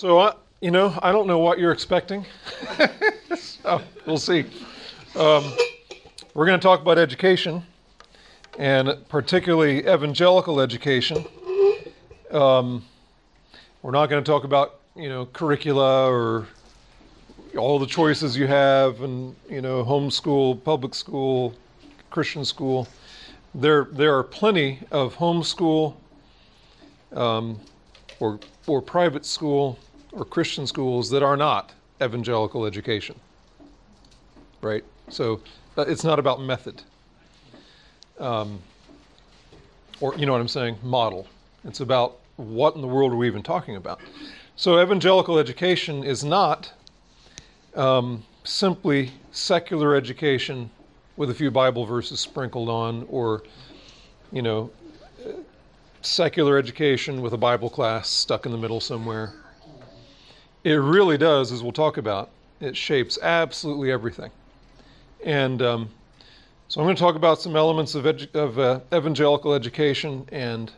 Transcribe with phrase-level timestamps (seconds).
[0.00, 2.24] So, I, you know, I don't know what you're expecting.
[3.36, 4.44] so we'll see.
[5.16, 5.52] Um,
[6.34, 7.64] we're going to talk about education,
[8.60, 11.24] and particularly evangelical education.
[12.30, 12.84] Um,
[13.82, 16.46] we're not going to talk about, you know, curricula or
[17.56, 21.56] all the choices you have, and you know, homeschool, public school,
[22.10, 22.86] Christian school.
[23.52, 25.96] There, there are plenty of homeschool
[27.10, 27.58] um,
[28.20, 28.38] or
[28.68, 29.76] or private school
[30.12, 31.72] or Christian schools that are not
[32.02, 33.16] evangelical education.
[34.60, 34.84] Right?
[35.08, 35.40] So
[35.76, 36.82] uh, it's not about method.
[38.18, 38.60] Um,
[40.00, 40.78] or, you know what I'm saying?
[40.82, 41.26] Model.
[41.64, 44.00] It's about what in the world are we even talking about?
[44.56, 46.72] So evangelical education is not
[47.74, 50.70] um, simply secular education
[51.16, 53.42] with a few Bible verses sprinkled on, or,
[54.32, 54.70] you know,
[56.00, 59.32] secular education with a Bible class stuck in the middle somewhere.
[60.64, 62.30] It really does, as we'll talk about,
[62.60, 64.30] it shapes absolutely everything.
[65.24, 65.88] And um,
[66.68, 70.72] so I'm going to talk about some elements of, edu- of uh, evangelical education and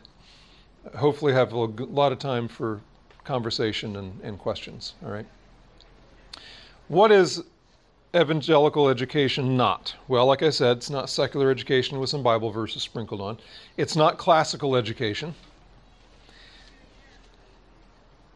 [0.95, 2.79] hopefully have a lot of time for
[3.23, 4.93] conversation and, and questions.
[5.03, 5.25] All right.
[6.87, 7.43] What is
[8.15, 9.95] evangelical education not?
[10.07, 13.37] Well, like I said, it's not secular education with some Bible verses sprinkled on.
[13.77, 15.33] It's not classical education.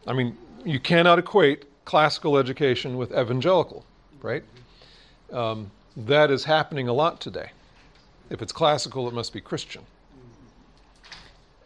[0.06, 0.36] I mean,
[0.66, 3.86] you cannot equate classical education with evangelical,
[4.20, 4.42] right?
[5.32, 7.50] Um, that is happening a lot today.
[8.30, 9.82] If it's classical, it must be Christian.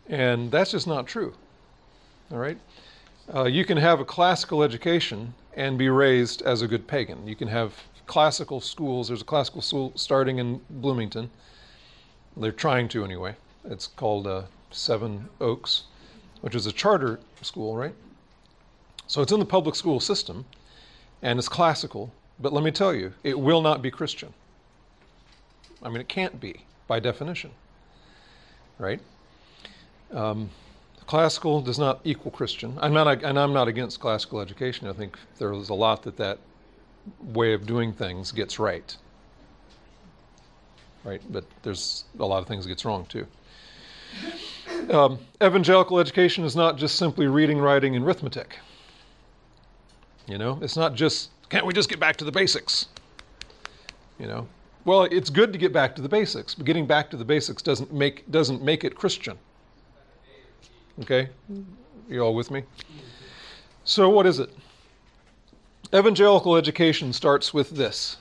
[0.08, 1.32] And that's just not true.
[2.30, 2.58] All right?
[3.34, 7.26] Uh, you can have a classical education and be raised as a good pagan.
[7.26, 7.72] You can have
[8.06, 9.08] classical schools.
[9.08, 11.30] There's a classical school starting in Bloomington.
[12.36, 13.36] They're trying to anyway.
[13.64, 15.84] It's called uh, Seven Oaks,
[16.42, 17.94] which is a charter school, right?
[19.10, 20.44] So it's in the public school system
[21.20, 24.32] and it's classical, but let me tell you, it will not be Christian.
[25.82, 27.50] I mean, it can't be by definition,
[28.78, 29.00] right?
[30.12, 30.48] Um,
[31.06, 32.78] classical does not equal Christian.
[32.80, 34.86] I'm not, and I'm not against classical education.
[34.86, 36.38] I think there is a lot that that
[37.20, 38.96] way of doing things gets right.
[41.02, 41.20] Right?
[41.28, 43.26] But there's a lot of things that gets wrong too.
[44.88, 48.60] Um, evangelical education is not just simply reading, writing, and arithmetic.
[50.26, 52.86] You know, it's not just, can't we just get back to the basics?
[54.18, 54.46] You know,
[54.84, 57.62] well, it's good to get back to the basics, but getting back to the basics
[57.62, 59.38] doesn't make, doesn't make it Christian.
[61.00, 61.28] Okay?
[62.08, 62.64] You all with me?
[63.84, 64.50] So, what is it?
[65.94, 68.16] Evangelical education starts with this.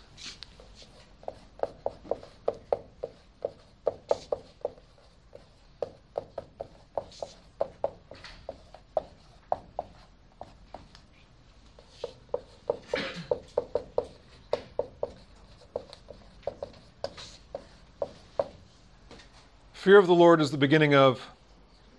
[19.89, 21.19] Fear of the Lord is the beginning of.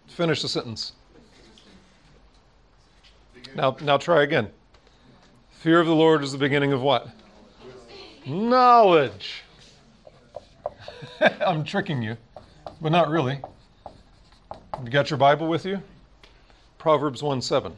[0.06, 0.92] Finish the sentence.
[3.56, 4.48] Now, now try again.
[5.50, 7.08] Fear of the Lord is the beginning of what?
[8.24, 9.42] Knowledge.
[11.44, 12.16] I'm tricking you,
[12.80, 13.40] but not really.
[14.84, 15.82] You got your Bible with you?
[16.78, 17.76] Proverbs 1 7.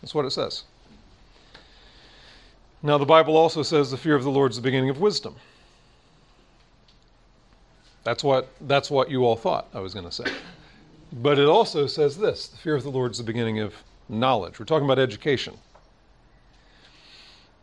[0.00, 0.64] That's what it says.
[2.82, 5.36] Now, the Bible also says the fear of the Lord is the beginning of wisdom.
[8.04, 10.24] That's what, that's what you all thought I was going to say.
[11.12, 13.74] But it also says this the fear of the Lord is the beginning of
[14.08, 14.58] knowledge.
[14.58, 15.56] We're talking about education.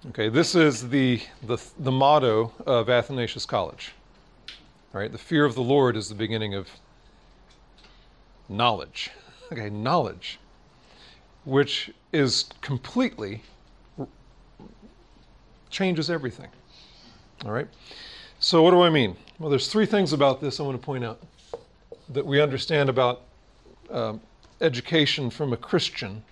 [0.09, 3.91] Okay, this is the, the, the motto of Athanasius College.
[4.93, 5.11] Right?
[5.11, 6.67] The fear of the Lord is the beginning of
[8.49, 9.11] knowledge.
[9.51, 10.39] Okay, knowledge,
[11.45, 13.43] which is completely
[15.69, 16.49] changes everything.
[17.45, 17.67] All right?
[18.43, 19.17] So, what do I mean?
[19.37, 21.21] Well, there's three things about this I want to point out
[22.09, 23.21] that we understand about
[23.91, 24.19] um,
[24.59, 26.23] education from a Christian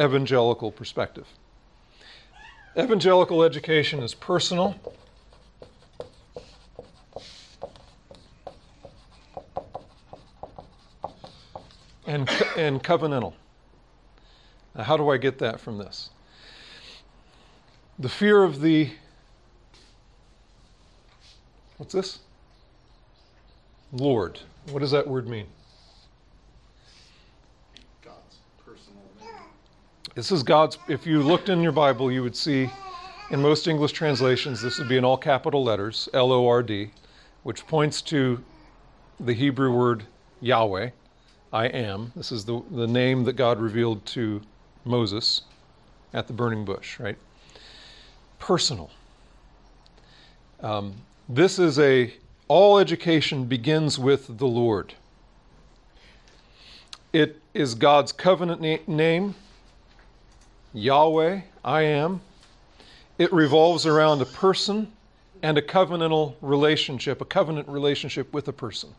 [0.00, 1.26] evangelical perspective.
[2.74, 4.74] Evangelical education is personal.
[12.06, 13.34] And, and covenantal.
[14.74, 16.08] Now, how do I get that from this?
[17.98, 18.92] The fear of the.
[21.78, 22.20] What's this?
[23.92, 24.40] Lord.
[24.70, 25.46] What does that word mean?
[28.02, 29.30] God's personal name.
[30.14, 32.70] This is God's, if you looked in your Bible, you would see
[33.30, 36.90] in most English translations, this would be in all capital letters, L O R D,
[37.42, 38.42] which points to
[39.20, 40.04] the Hebrew word
[40.40, 40.90] Yahweh,
[41.52, 42.12] I am.
[42.16, 44.42] This is the, the name that God revealed to
[44.84, 45.42] Moses
[46.12, 47.16] at the burning bush, right?
[48.38, 48.90] Personal.
[50.60, 50.94] Um,
[51.28, 52.14] this is a,
[52.48, 54.94] all education begins with the Lord.
[57.12, 59.34] It is God's covenant na- name,
[60.72, 62.20] Yahweh, I am.
[63.18, 64.92] It revolves around a person
[65.42, 68.90] and a covenantal relationship, a covenant relationship with a person.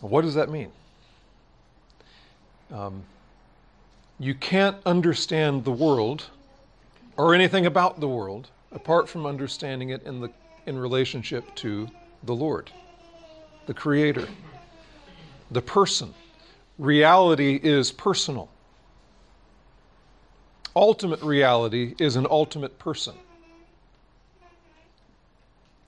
[0.00, 0.70] What does that mean?
[2.72, 3.04] Um,
[4.18, 6.30] you can't understand the world
[7.16, 10.30] or anything about the world apart from understanding it in the
[10.66, 11.88] in relationship to
[12.22, 12.70] the Lord,
[13.66, 14.28] the Creator,
[15.50, 16.12] the person.
[16.78, 18.48] Reality is personal.
[20.74, 23.14] Ultimate reality is an ultimate person.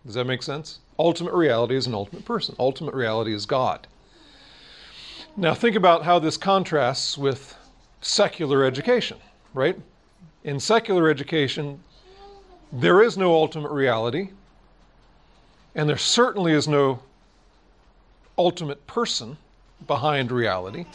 [0.05, 0.79] Does that make sense?
[0.99, 2.55] Ultimate reality is an ultimate person.
[2.59, 3.89] Ultimate reality is God.
[5.37, 7.57] Now, think about how this contrasts with
[8.01, 9.19] secular education,
[9.53, 9.77] right?
[10.45, 11.83] In secular education,
[12.73, 14.31] there is no ultimate reality,
[15.75, 17.01] and there certainly is no
[18.39, 19.37] ultimate person
[19.87, 20.87] behind reality.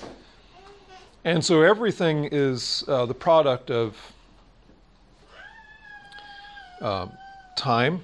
[1.23, 3.95] And so everything is uh, the product of
[6.81, 7.07] uh,
[7.55, 8.01] time,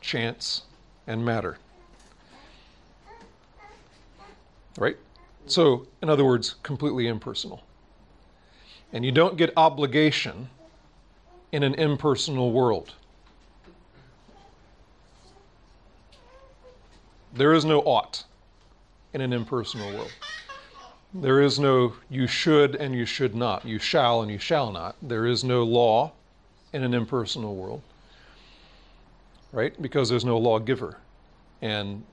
[0.00, 0.62] chance,
[1.06, 1.58] and matter.
[4.78, 4.96] Right?
[5.46, 7.62] So, in other words, completely impersonal.
[8.92, 10.48] And you don't get obligation
[11.56, 12.92] in an impersonal world.
[17.32, 18.24] There is no ought
[19.14, 20.12] in an impersonal world.
[21.14, 24.96] There is no you should and you should not, you shall and you shall not.
[25.00, 26.12] There is no law
[26.74, 27.80] in an impersonal world,
[29.50, 29.80] right?
[29.80, 30.98] Because there's no lawgiver.
[31.62, 32.04] And,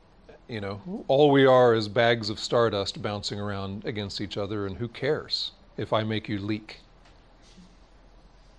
[0.48, 4.78] you know, all we are is bags of stardust bouncing around against each other, and
[4.78, 6.80] who cares if I make you leak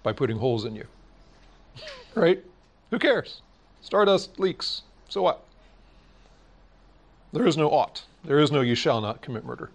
[0.04, 0.86] by putting holes in you?
[2.14, 2.44] right?
[2.90, 3.42] Who cares?
[3.82, 4.82] Stardust leaks.
[5.08, 5.42] So what?
[7.32, 8.04] There is no ought.
[8.24, 9.70] There is no you shall not commit murder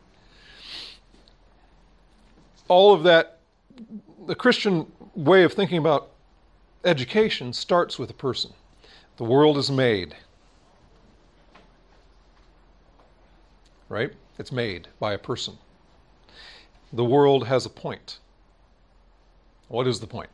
[2.70, 3.40] all of that,
[4.28, 6.12] the Christian way of thinking about
[6.86, 8.54] education starts with a person.
[9.18, 10.16] The world is made.
[13.90, 14.14] Right?
[14.38, 15.58] It's made by a person.
[16.94, 18.20] The world has a point.
[19.70, 20.30] What is the point?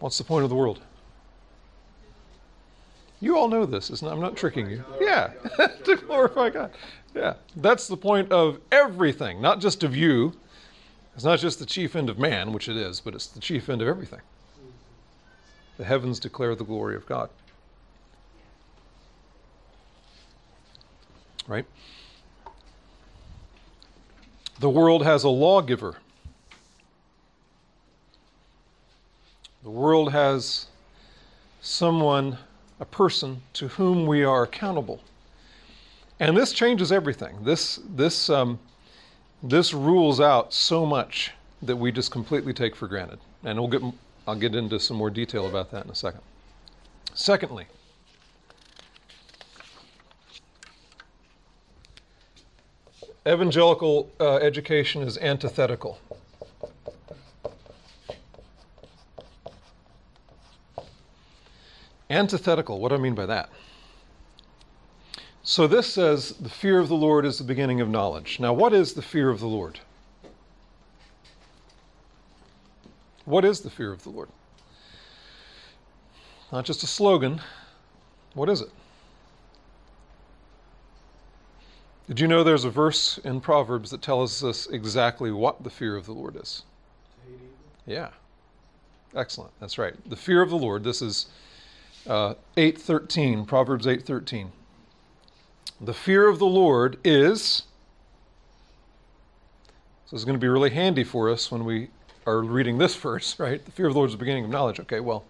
[0.00, 0.80] What's the point of the world?
[3.20, 4.06] You all know this, isn't?
[4.06, 4.84] I'm not tricking you.
[5.00, 5.32] Yeah,
[5.84, 6.72] to glorify God.
[7.14, 10.34] Yeah, that's the point of everything, not just of you.
[11.14, 13.68] It's not just the chief end of man, which it is, but it's the chief
[13.68, 14.20] end of everything.
[15.76, 17.30] The heavens declare the glory of God.
[21.46, 21.66] Right?
[24.58, 25.96] The world has a lawgiver.
[29.64, 30.66] The world has
[31.62, 32.36] someone
[32.78, 35.00] a person to whom we are accountable.
[36.20, 37.42] And this changes everything.
[37.44, 38.58] This, this, um,
[39.42, 41.32] this rules out so much
[41.62, 43.18] that we just completely take for granted.
[43.42, 43.82] And we'll get,
[44.28, 46.20] I'll get into some more detail about that in a second.
[47.14, 47.66] Secondly,
[53.26, 55.98] evangelical uh, education is antithetical.
[62.10, 63.48] Antithetical, what do I mean by that?
[65.42, 68.40] So this says the fear of the Lord is the beginning of knowledge.
[68.40, 69.78] Now, what is the fear of the Lord?
[73.24, 74.28] What is the fear of the Lord?
[76.52, 77.40] Not just a slogan.
[78.34, 78.70] What is it?
[82.06, 85.96] Did you know there's a verse in Proverbs that tells us exactly what the fear
[85.96, 86.62] of the Lord is?
[87.86, 88.10] Yeah.
[89.14, 89.52] Excellent.
[89.58, 89.94] That's right.
[90.08, 90.84] The fear of the Lord.
[90.84, 91.26] This is
[92.06, 94.48] uh, 8.13, Proverbs 8.13.
[95.80, 97.64] The fear of the Lord is,
[100.06, 101.88] so this is going to be really handy for us when we
[102.26, 103.64] are reading this verse, right?
[103.64, 104.80] The fear of the Lord is the beginning of knowledge.
[104.80, 105.24] Okay, well,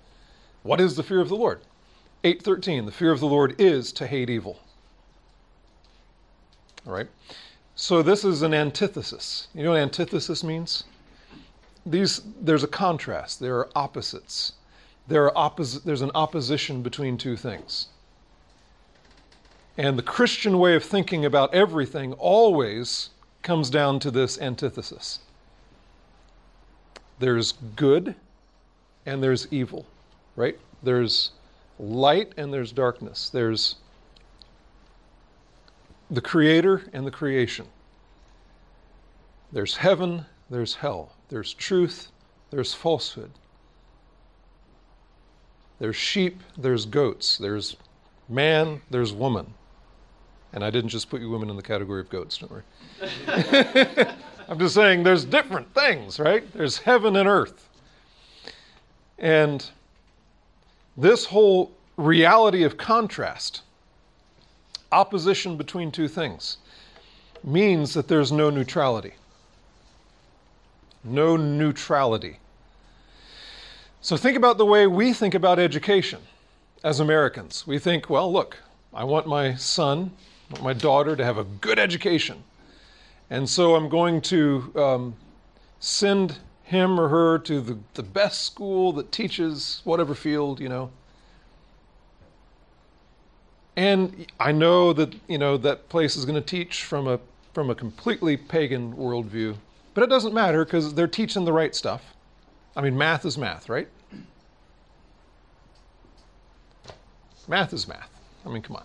[0.62, 1.60] what is the fear of the Lord?
[2.24, 4.58] 8.13, the fear of the Lord is to hate evil.
[6.86, 7.08] All right?
[7.74, 9.48] So this is an antithesis.
[9.54, 10.84] You know what antithesis means?
[11.84, 13.40] These, there's a contrast.
[13.40, 14.52] There are opposites
[15.06, 17.88] there oppos- there's an opposition between two things.
[19.76, 23.10] And the Christian way of thinking about everything always
[23.42, 25.18] comes down to this antithesis
[27.18, 28.14] there's good
[29.06, 29.86] and there's evil,
[30.36, 30.58] right?
[30.82, 31.32] There's
[31.78, 33.30] light and there's darkness.
[33.30, 33.76] There's
[36.10, 37.66] the creator and the creation.
[39.52, 41.12] There's heaven, there's hell.
[41.28, 42.08] There's truth,
[42.50, 43.30] there's falsehood.
[45.78, 47.38] There's sheep, there's goats.
[47.38, 47.76] There's
[48.28, 49.54] man, there's woman.
[50.52, 52.62] And I didn't just put you women in the category of goats, don't worry.
[54.48, 56.50] I'm just saying there's different things, right?
[56.52, 57.68] There's heaven and earth.
[59.18, 59.64] And
[60.96, 63.62] this whole reality of contrast,
[64.92, 66.58] opposition between two things,
[67.42, 69.14] means that there's no neutrality.
[71.02, 72.38] No neutrality.
[74.04, 76.20] So think about the way we think about education
[76.84, 77.66] as Americans.
[77.66, 78.58] We think, well, look,
[78.92, 80.10] I want my son,
[80.50, 82.44] want my daughter to have a good education.
[83.30, 85.16] And so I'm going to um,
[85.80, 90.90] send him or her to the, the best school that teaches whatever field, you know.
[93.74, 97.20] And I know that, you know, that place is going to teach from a,
[97.54, 99.56] from a completely pagan worldview.
[99.94, 102.13] But it doesn't matter because they're teaching the right stuff.
[102.76, 103.88] I mean, math is math, right?
[107.46, 108.10] Math is math.
[108.44, 108.84] I mean, come on.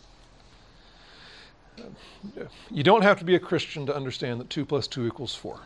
[2.70, 5.62] You don't have to be a Christian to understand that 2 plus 2 equals 4.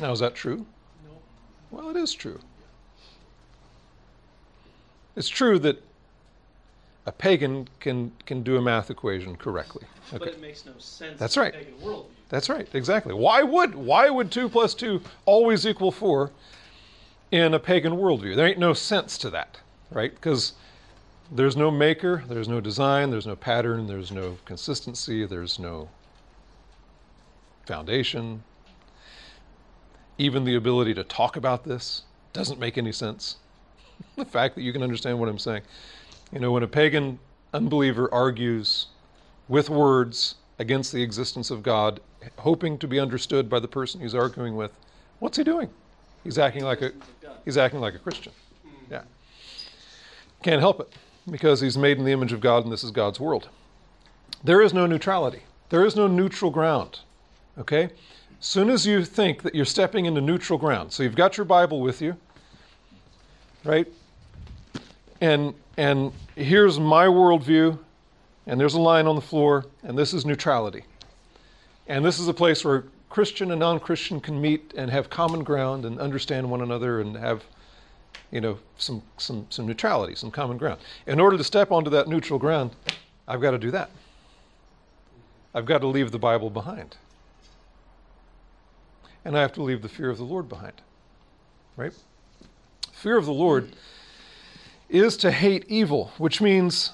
[0.00, 0.66] Now, is that true?
[1.06, 1.12] No.
[1.70, 2.40] Well, it is true.
[5.14, 5.82] It's true that
[7.06, 9.86] a pagan can, can do a math equation correctly.
[10.10, 11.18] But it makes no sense.
[11.18, 11.52] That's in right.
[11.52, 12.06] the Pagan worldview.
[12.28, 13.14] That's right, exactly.
[13.14, 16.30] Why would why would two plus two always equal four
[17.30, 18.34] in a pagan worldview?
[18.34, 20.14] There ain't no sense to that, right?
[20.14, 20.54] Because
[21.30, 25.88] there's no maker, there's no design, there's no pattern, there's no consistency, there's no
[27.66, 28.42] foundation.
[30.16, 33.36] Even the ability to talk about this doesn't make any sense.
[34.16, 35.62] the fact that you can understand what I'm saying.
[36.34, 37.20] You know, when a pagan
[37.52, 38.88] unbeliever argues
[39.46, 42.00] with words against the existence of God,
[42.38, 44.72] hoping to be understood by the person he's arguing with,
[45.20, 45.70] what's he doing?
[46.24, 46.90] He's acting like a
[47.44, 48.32] he's acting like a Christian.
[48.90, 49.02] Yeah.
[50.42, 50.92] Can't help it
[51.30, 53.48] because he's made in the image of God and this is God's world.
[54.42, 55.44] There is no neutrality.
[55.68, 56.98] There is no neutral ground.
[57.58, 57.90] Okay?
[58.40, 61.80] Soon as you think that you're stepping into neutral ground, so you've got your Bible
[61.80, 62.16] with you,
[63.64, 63.86] right?
[65.24, 67.78] And and here's my worldview,
[68.46, 70.84] and there's a line on the floor, and this is neutrality.
[71.86, 75.86] And this is a place where Christian and non-Christian can meet and have common ground
[75.86, 77.42] and understand one another and have,
[78.30, 80.78] you know, some some some neutrality, some common ground.
[81.06, 82.72] In order to step onto that neutral ground,
[83.26, 83.90] I've got to do that.
[85.54, 86.98] I've got to leave the Bible behind.
[89.24, 90.82] And I have to leave the fear of the Lord behind.
[91.78, 91.94] Right?
[92.92, 93.72] Fear of the Lord
[94.94, 96.92] is to hate evil, which means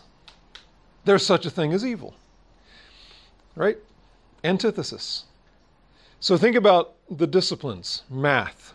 [1.05, 2.15] there's such a thing as evil.
[3.55, 3.79] Right?
[4.43, 5.25] Antithesis.
[6.19, 8.73] So think about the disciplines math,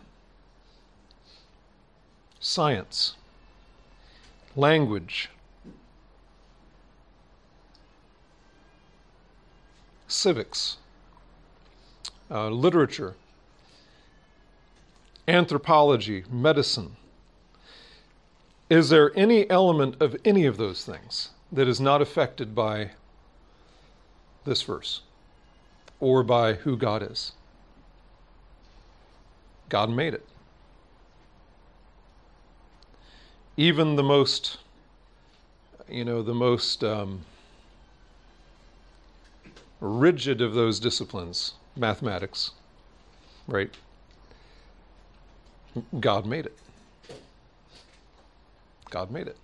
[2.40, 3.16] science,
[4.56, 5.30] language,
[10.08, 10.78] civics,
[12.30, 13.16] uh, literature,
[15.28, 16.96] anthropology, medicine.
[18.70, 22.92] Is there any element of any of those things that is not affected by
[24.44, 25.02] this verse
[26.00, 27.34] or by who God is?
[29.70, 30.26] God made it.
[33.58, 34.58] Even the most,
[35.88, 37.22] you know, the most um,
[39.80, 42.52] rigid of those disciplines, mathematics,
[43.48, 43.74] right?
[46.00, 46.58] God made it.
[48.96, 49.36] God made it.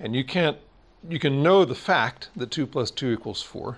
[0.00, 0.56] And you can't,
[1.06, 3.76] you can know the fact that 2 plus 2 equals 4,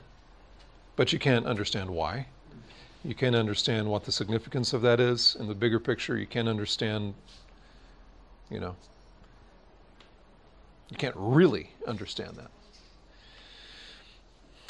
[0.94, 2.28] but you can't understand why.
[3.04, 6.16] You can't understand what the significance of that is in the bigger picture.
[6.16, 7.14] You can't understand,
[8.48, 8.76] you know,
[10.88, 12.52] you can't really understand that.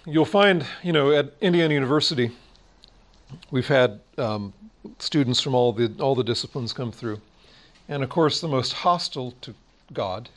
[0.07, 2.31] You'll find, you know, at Indiana University,
[3.51, 4.55] we've had um,
[4.99, 7.21] students from all the all the disciplines come through,
[7.89, 9.55] and of course, the most hostile to
[9.93, 10.29] God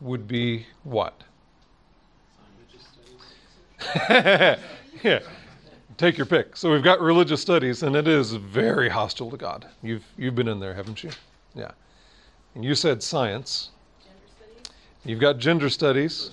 [0.00, 1.22] would be what?
[4.10, 5.20] yeah,
[5.96, 6.56] take your pick.
[6.56, 9.66] So we've got religious studies, and it is very hostile to God.
[9.82, 11.10] You've you've been in there, haven't you?
[11.54, 11.72] Yeah.
[12.54, 13.70] And you said science.
[15.04, 16.30] You've got gender studies.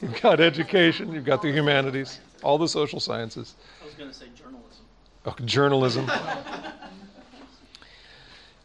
[0.00, 1.12] You've got education.
[1.12, 3.54] You've got the humanities, all the social sciences.
[3.80, 4.84] I was going to say journalism.
[5.24, 6.10] Oh, journalism.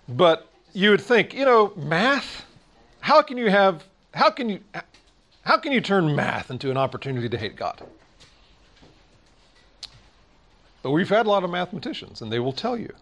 [0.09, 2.45] but you would think, you know, math.
[2.99, 3.83] How can you have?
[4.13, 4.59] How can you?
[5.41, 7.81] How can you turn math into an opportunity to hate God?
[10.83, 12.93] But we've had a lot of mathematicians, and they will tell you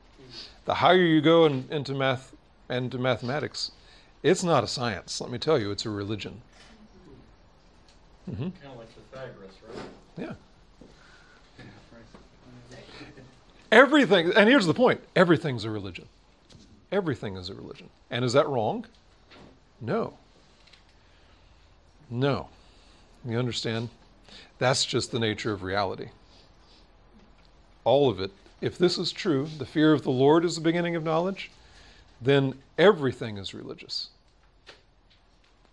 [0.63, 2.33] the higher you go in, into math
[2.69, 3.71] and into mathematics,
[4.23, 5.19] it's not a science.
[5.19, 6.41] Let me tell you, it's a religion.
[8.29, 8.41] Mm-hmm.
[8.41, 9.85] Kind of like Pythagoras, right?
[10.17, 10.33] Yeah.
[13.71, 16.07] Everything, and here's the point everything's a religion.
[16.95, 17.89] Everything is a religion.
[18.09, 18.85] And is that wrong?
[19.81, 20.13] No.
[22.09, 22.47] No.
[23.25, 23.89] You understand?
[24.59, 26.07] That's just the nature of reality.
[27.83, 28.31] All of it.
[28.61, 31.51] If this is true, the fear of the Lord is the beginning of knowledge,
[32.21, 34.07] then everything is religious.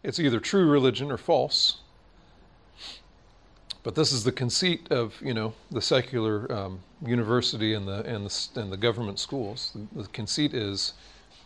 [0.03, 1.79] It's either true religion or false.
[3.85, 8.27] But this is the conceit of you know the secular um, university and the and
[8.27, 9.71] the and the government schools.
[9.75, 10.95] The, the conceit is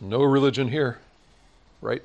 [0.01, 0.99] no religion here,
[1.81, 2.01] right?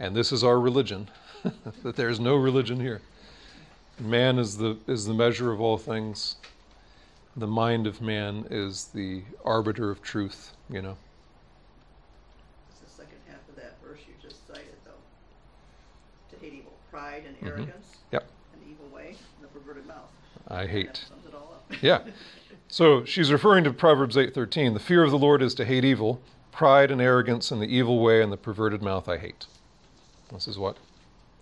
[0.00, 1.08] And this is our religion,
[1.82, 3.00] that there is no religion here.
[4.00, 6.36] Man is the is the measure of all things.
[7.36, 10.52] The mind of man is the arbiter of truth.
[10.68, 10.96] You know.
[12.70, 14.90] It's the second half of that verse you just cited, though.
[16.36, 17.46] To hate evil, pride and mm-hmm.
[17.46, 18.24] arrogance, Yep.
[18.54, 20.10] an evil way, and a perverted mouth.
[20.48, 21.04] I That hate.
[21.08, 21.82] sums it all up.
[21.82, 22.02] Yeah.
[22.74, 24.74] So she's referring to Proverbs 8:13.
[24.74, 28.00] The fear of the Lord is to hate evil, pride and arrogance and the evil
[28.00, 29.46] way and the perverted mouth I hate.
[30.32, 30.78] This is what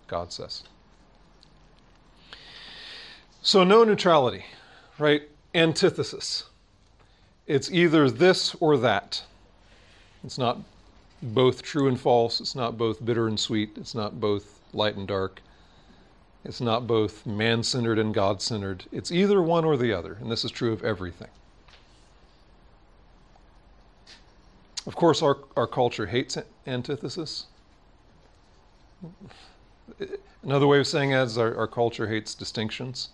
[0.05, 0.61] God says.
[3.41, 4.45] So no neutrality,
[4.99, 5.23] right?
[5.55, 6.43] Antithesis.
[7.47, 9.23] It's either this or that.
[10.23, 10.59] It's not
[11.23, 12.41] both true and false.
[12.41, 13.71] It's not both bitter and sweet.
[13.75, 15.41] It's not both light and dark.
[16.45, 18.85] It's not both man centered and God centered.
[18.91, 21.29] It's either one or the other, and this is true of everything.
[24.85, 27.45] Of course, our, our culture hates antithesis.
[30.43, 33.09] Another way of saying that is our, our culture hates distinctions.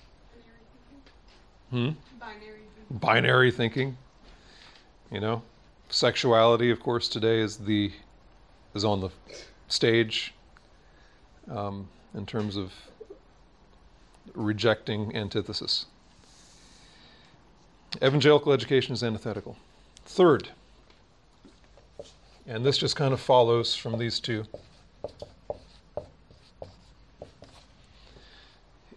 [1.69, 1.91] Hmm?
[2.19, 2.97] Binary thinking.
[2.97, 3.97] Binary thinking.
[5.11, 5.43] You know,
[5.89, 7.91] sexuality, of course, today is the
[8.73, 9.09] is on the
[9.67, 10.33] stage
[11.49, 12.71] um, in terms of
[14.33, 15.85] rejecting antithesis.
[18.03, 19.57] Evangelical education is antithetical.
[20.05, 20.49] Third,
[22.47, 24.45] and this just kind of follows from these two.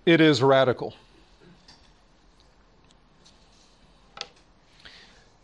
[0.05, 0.95] It is radical.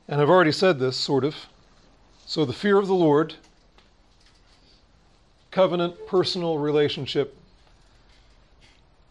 [0.09, 1.37] And I've already said this, sort of.
[2.27, 3.35] So the fear of the Lord,
[5.51, 7.38] covenant, personal relationship,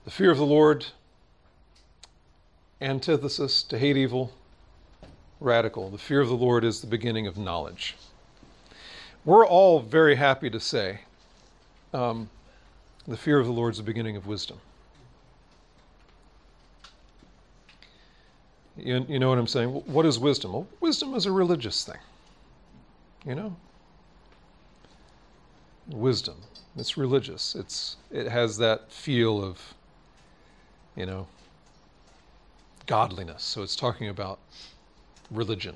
[0.08, 0.86] the fear of the Lord,
[2.80, 4.32] antithesis to hate evil,
[5.42, 5.90] radical.
[5.90, 7.98] The fear of the Lord is the beginning of knowledge.
[9.26, 11.02] We're all very happy to say
[11.94, 12.30] um,
[13.06, 14.62] the fear of the Lord is the beginning of wisdom.
[18.78, 19.72] You, you know what I'm saying?
[19.72, 20.54] What is wisdom?
[20.54, 22.00] Well, wisdom is a religious thing.
[23.26, 23.56] You know?
[25.90, 26.38] Wisdom.
[26.78, 27.56] It's religious.
[27.56, 29.74] It's it has that feel of,
[30.98, 31.28] you know,
[32.88, 33.44] godliness.
[33.44, 34.40] So it's talking about
[35.32, 35.76] religion.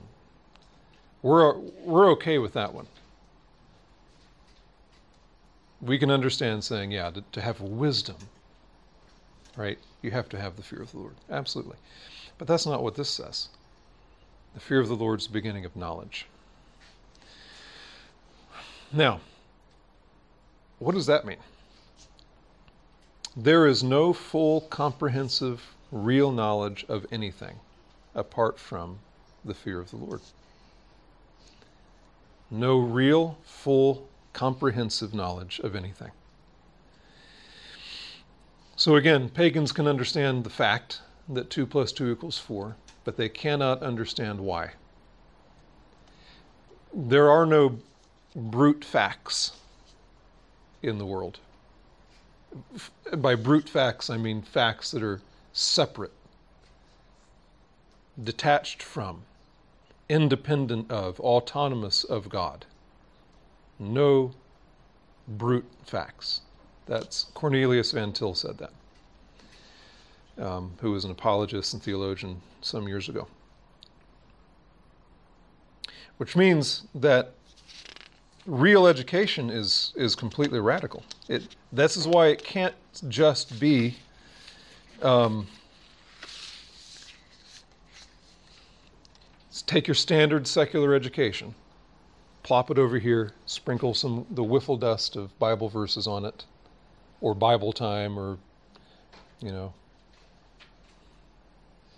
[1.21, 2.87] We're we're okay with that one.
[5.81, 8.17] We can understand saying, yeah, to, to have wisdom,
[9.55, 9.79] right?
[10.01, 11.15] You have to have the fear of the Lord.
[11.29, 11.77] Absolutely.
[12.37, 13.49] But that's not what this says.
[14.53, 16.27] The fear of the Lord is the beginning of knowledge.
[18.91, 19.21] Now,
[20.79, 21.37] what does that mean?
[23.35, 27.59] There is no full, comprehensive, real knowledge of anything
[28.13, 28.99] apart from
[29.45, 30.19] the fear of the Lord.
[32.49, 36.11] No real, full, comprehensive knowledge of anything.
[38.75, 43.29] So again, pagans can understand the fact that 2 plus 2 equals 4, but they
[43.29, 44.71] cannot understand why.
[46.93, 47.79] There are no
[48.35, 49.53] brute facts
[50.81, 51.39] in the world.
[53.15, 55.21] By brute facts, I mean facts that are
[55.53, 56.13] separate,
[58.21, 59.23] detached from,
[60.09, 62.65] independent of, autonomous of God.
[63.79, 64.33] No
[65.27, 66.41] brute facts.
[66.87, 68.71] That's Cornelius Van Til said that
[70.41, 73.27] um, who was an apologist and theologian some years ago.
[76.17, 77.33] Which means that
[78.45, 81.03] real education is is completely radical.
[81.27, 82.75] It this is why it can't
[83.07, 83.95] just be.
[85.01, 85.47] Um,
[89.71, 91.55] take your standard secular education,
[92.43, 96.45] plop it over here, sprinkle some the wiffle dust of Bible verses on it,
[97.21, 98.37] or Bible time or,
[99.39, 99.73] you know,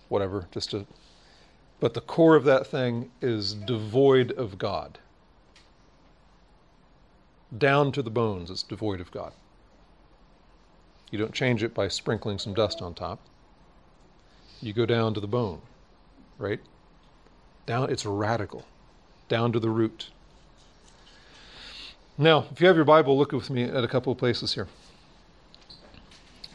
[0.09, 0.85] whatever, just to.
[1.79, 4.99] But the core of that thing is devoid of God.
[7.57, 9.33] Down to the bones, it's devoid of God.
[11.11, 13.19] You don't change it by sprinkling some dust on top.
[14.61, 15.61] You go down to the bone,
[16.39, 16.59] right?
[17.67, 18.65] Down, it's radical,
[19.29, 20.09] down to the root.
[22.17, 24.67] Now, if you have your Bible, look with me at a couple of places here.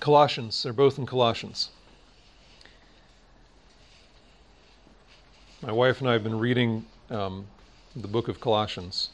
[0.01, 1.71] Colossians, they're both in Colossians.
[5.63, 7.47] My wife and I have been reading um,
[7.95, 9.11] the book of Colossians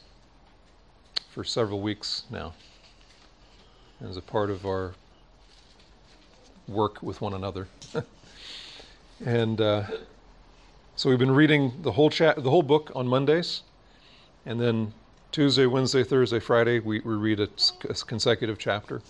[1.35, 2.53] for several weeks now
[4.07, 4.93] as a part of our
[6.69, 7.67] work with one another.
[9.25, 9.83] and uh,
[10.95, 13.63] so we've been reading the whole chat, the whole book on Mondays,
[14.45, 14.93] and then
[15.33, 17.49] Tuesday, Wednesday, Thursday, Friday we, we read a,
[17.89, 19.01] a consecutive chapter.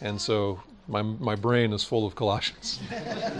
[0.00, 2.80] And so my, my brain is full of Colossians.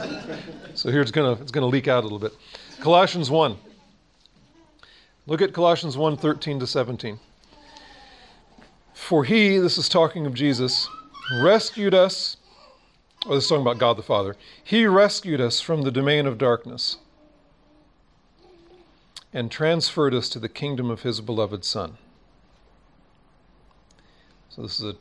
[0.74, 2.34] so here it's gonna it's gonna leak out a little bit.
[2.78, 3.56] Colossians 1.
[5.26, 7.18] Look at Colossians 1, 13 to 17.
[9.08, 10.88] For he, this is talking of Jesus,
[11.42, 12.36] rescued us.
[13.26, 14.36] Oh, this is talking about God the Father.
[14.62, 16.98] He rescued us from the domain of darkness
[19.32, 21.98] and transferred us to the kingdom of his beloved Son.
[24.48, 24.96] So this is a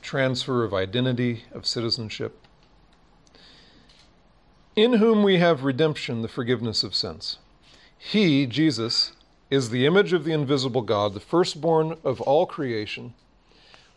[0.00, 2.38] transfer of identity, of citizenship,
[4.76, 7.38] in whom we have redemption, the forgiveness of sins.
[7.98, 9.12] He, Jesus,
[9.50, 13.12] is the image of the invisible God, the firstborn of all creation.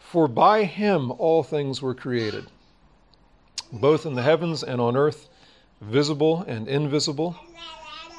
[0.08, 2.46] For by him all things were created,
[3.74, 5.28] both in the heavens and on earth,
[5.82, 7.36] visible and invisible,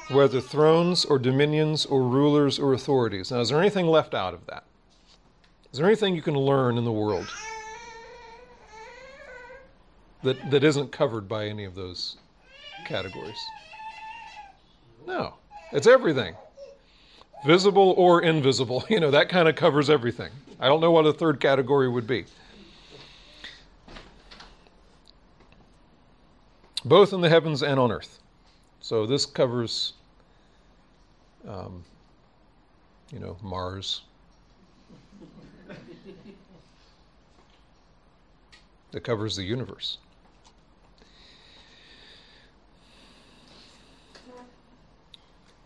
[0.07, 3.31] whether thrones or dominions or rulers or authorities.
[3.31, 4.65] Now, is there anything left out of that?
[5.71, 7.33] Is there anything you can learn in the world
[10.21, 12.17] that, that isn't covered by any of those
[12.85, 13.49] categories?
[15.07, 15.33] No,
[15.71, 16.35] it's everything.
[17.43, 18.83] Visible or invisible.
[18.89, 20.31] You know, that kind of covers everything.
[20.59, 22.25] I don't know what a third category would be.
[26.83, 28.19] Both in the heavens and on earth.
[28.81, 29.93] So this covers,
[31.47, 31.83] um,
[33.11, 34.01] you know, Mars.
[38.91, 39.99] That covers the universe.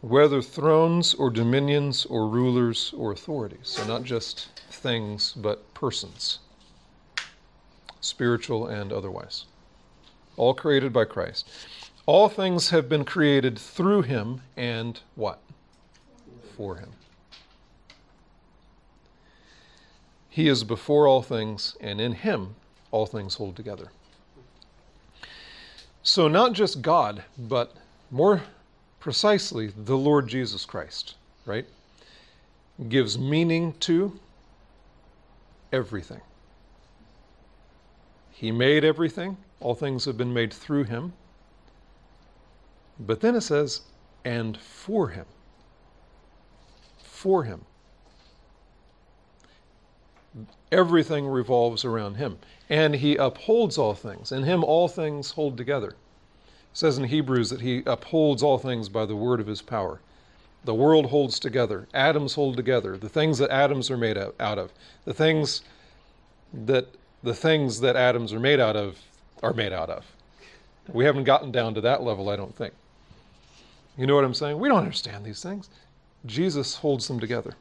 [0.03, 3.61] Whether thrones or dominions or rulers or authorities.
[3.63, 6.39] So, not just things, but persons,
[8.01, 9.45] spiritual and otherwise.
[10.35, 11.49] All created by Christ.
[12.05, 15.39] All things have been created through him and what?
[16.57, 16.91] For him.
[20.29, 22.55] He is before all things, and in him
[22.91, 23.91] all things hold together.
[26.01, 27.73] So, not just God, but
[28.11, 28.41] more
[29.03, 31.65] precisely the Lord Jesus Christ, right?
[32.87, 34.17] Gives meaning to
[35.73, 36.21] everything.
[38.31, 41.11] He made everything, all things have been made through him.
[42.97, 43.81] But then it says,
[44.23, 45.25] and for him.
[47.03, 47.65] For him.
[50.71, 52.37] Everything revolves around him.
[52.69, 54.31] And he upholds all things.
[54.31, 55.97] In him, all things hold together
[56.73, 60.01] says in Hebrews that he upholds all things by the word of his power.
[60.65, 64.71] The world holds together, atoms hold together, the things that atoms are made out of,
[65.05, 65.61] the things
[66.53, 66.87] that
[67.21, 68.97] the things that atoms are made out of
[69.41, 70.05] are made out of.
[70.89, 72.73] We haven't gotten down to that level, I don't think.
[73.97, 74.59] You know what I'm saying?
[74.59, 75.69] We don't understand these things.
[76.25, 77.53] Jesus holds them together.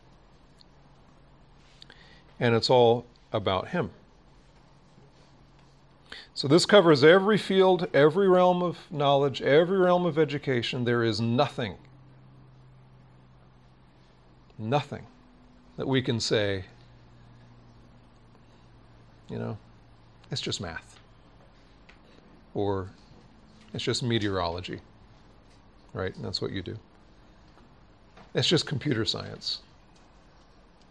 [2.40, 3.90] And it's all about him.
[6.34, 10.84] So this covers every field, every realm of knowledge, every realm of education.
[10.84, 11.76] There is nothing,
[14.58, 15.06] nothing
[15.76, 16.64] that we can say,
[19.28, 19.58] you know,
[20.30, 20.98] it's just math.
[22.54, 22.88] Or
[23.74, 24.80] it's just meteorology.
[25.92, 26.14] Right?
[26.16, 26.78] And that's what you do.
[28.34, 29.60] It's just computer science.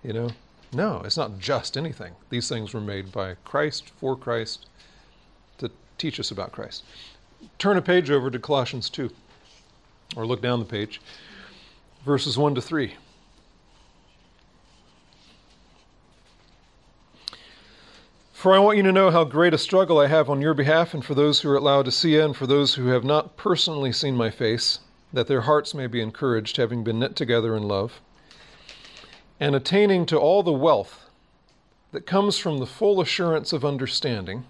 [0.04, 0.30] You know?
[0.74, 2.14] No, it's not just anything.
[2.30, 4.68] These things were made by Christ, for Christ,
[6.02, 6.84] teach us about Christ.
[7.60, 9.12] Turn a page over to Colossians 2,
[10.16, 11.00] or look down the page,
[12.04, 12.96] verses 1 to 3.
[18.34, 20.96] For I want you to know how great a struggle I have on your behalf,
[20.96, 24.16] and for those who are at Laodicea, and for those who have not personally seen
[24.16, 24.80] my face,
[25.14, 28.02] that their hearts may be encouraged, having been knit together in love,
[29.40, 31.08] and attaining to all the wealth
[31.92, 34.46] that comes from the full assurance of understanding,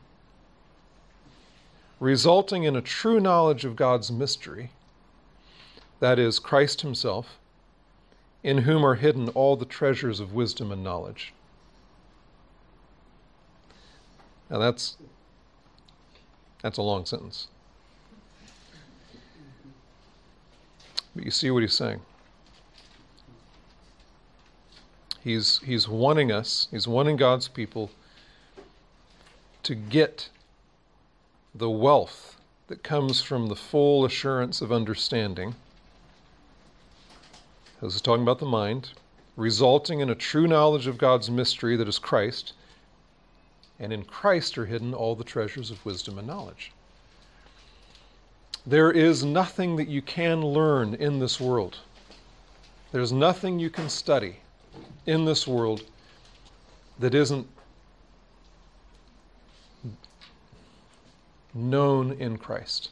[2.01, 4.71] resulting in a true knowledge of God's mystery,
[5.99, 7.37] that is, Christ Himself,
[8.43, 11.31] in whom are hidden all the treasures of wisdom and knowledge.
[14.49, 14.97] Now that's
[16.63, 17.47] that's a long sentence.
[21.15, 22.01] But you see what he's saying.
[25.23, 27.91] He's he's wanting us, he's wanting God's people
[29.63, 30.29] to get
[31.53, 32.37] the wealth
[32.67, 35.55] that comes from the full assurance of understanding.
[37.81, 38.91] This is talking about the mind,
[39.35, 42.53] resulting in a true knowledge of God's mystery that is Christ,
[43.79, 46.71] and in Christ are hidden all the treasures of wisdom and knowledge.
[48.65, 51.79] There is nothing that you can learn in this world.
[52.91, 54.37] There's nothing you can study
[55.07, 55.83] in this world
[56.99, 57.47] that isn't
[61.53, 62.89] known in Christ.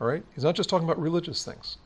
[0.00, 0.24] All right?
[0.34, 1.78] He's not just talking about religious things.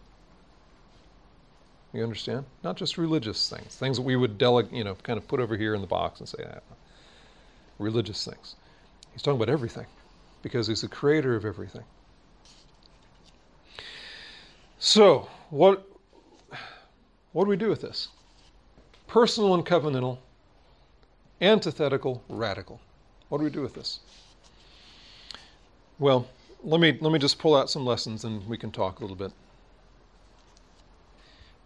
[1.93, 2.45] You understand?
[2.63, 5.57] Not just religious things, things that we would delegate, you know, kind of put over
[5.57, 6.59] here in the box and say, ah,
[7.79, 8.57] religious things.
[9.13, 9.87] He's talking about everything
[10.43, 11.85] because he's the creator of everything.
[14.79, 15.85] So, what
[17.33, 18.09] what do we do with this?
[19.07, 20.19] Personal and covenantal,
[21.41, 22.81] antithetical, radical.
[23.29, 24.01] What do we do with this?
[25.99, 26.29] Well,
[26.63, 29.17] let me let me just pull out some lessons and we can talk a little
[29.17, 29.33] bit.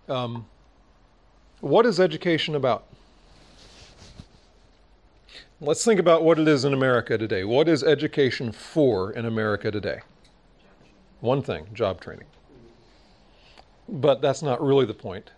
[0.09, 0.47] Um,
[1.61, 2.85] what is education about?
[5.61, 7.45] Let's think about what it is in America today.
[7.45, 10.01] What is education for in America today?
[11.21, 12.27] One thing job training.
[13.89, 15.31] But that's not really the point,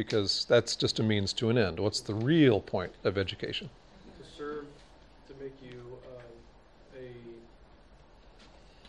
[0.00, 1.78] because that's just a means to an end.
[1.78, 3.68] What's the real point of education?
[4.18, 4.64] To serve,
[5.28, 5.78] to make you
[6.96, 7.04] um,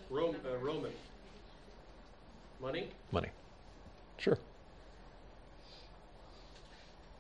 [0.09, 0.91] a Rom- a Roman.
[2.61, 2.87] Money?
[3.11, 3.27] Money.
[4.19, 4.37] Sure.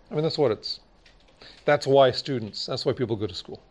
[0.09, 0.79] I mean, that's what it's.
[1.65, 3.61] That's why students, that's why people go to school.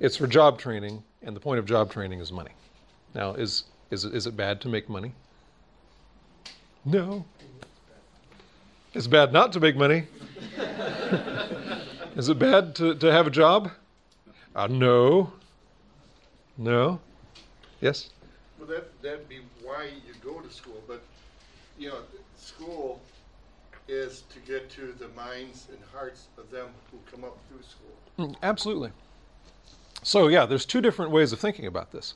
[0.00, 2.52] It's for job training, and the point of job training is money.
[3.14, 5.14] Now, is, is, it, is it bad to make money?
[6.84, 7.24] No.
[8.94, 10.04] It's bad not to make money.
[12.16, 13.70] is it bad to, to have a job?
[14.54, 15.32] Uh, no.
[16.56, 17.00] No.
[17.80, 18.10] Yes?
[18.58, 21.02] Well, that, that'd be why you go to school, but,
[21.76, 21.98] you know,
[22.36, 23.00] school
[23.88, 28.28] is to get to the minds and hearts of them who come up through school.
[28.30, 28.92] Mm, Absolutely.
[30.04, 32.14] So yeah, there's two different ways of thinking about this.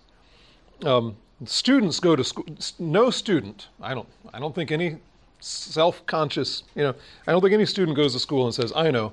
[0.84, 2.44] Um, students go to school.
[2.78, 4.98] No student, I don't, I don't think any
[5.40, 6.94] self-conscious, you know,
[7.26, 9.12] I don't think any student goes to school and says, "I know,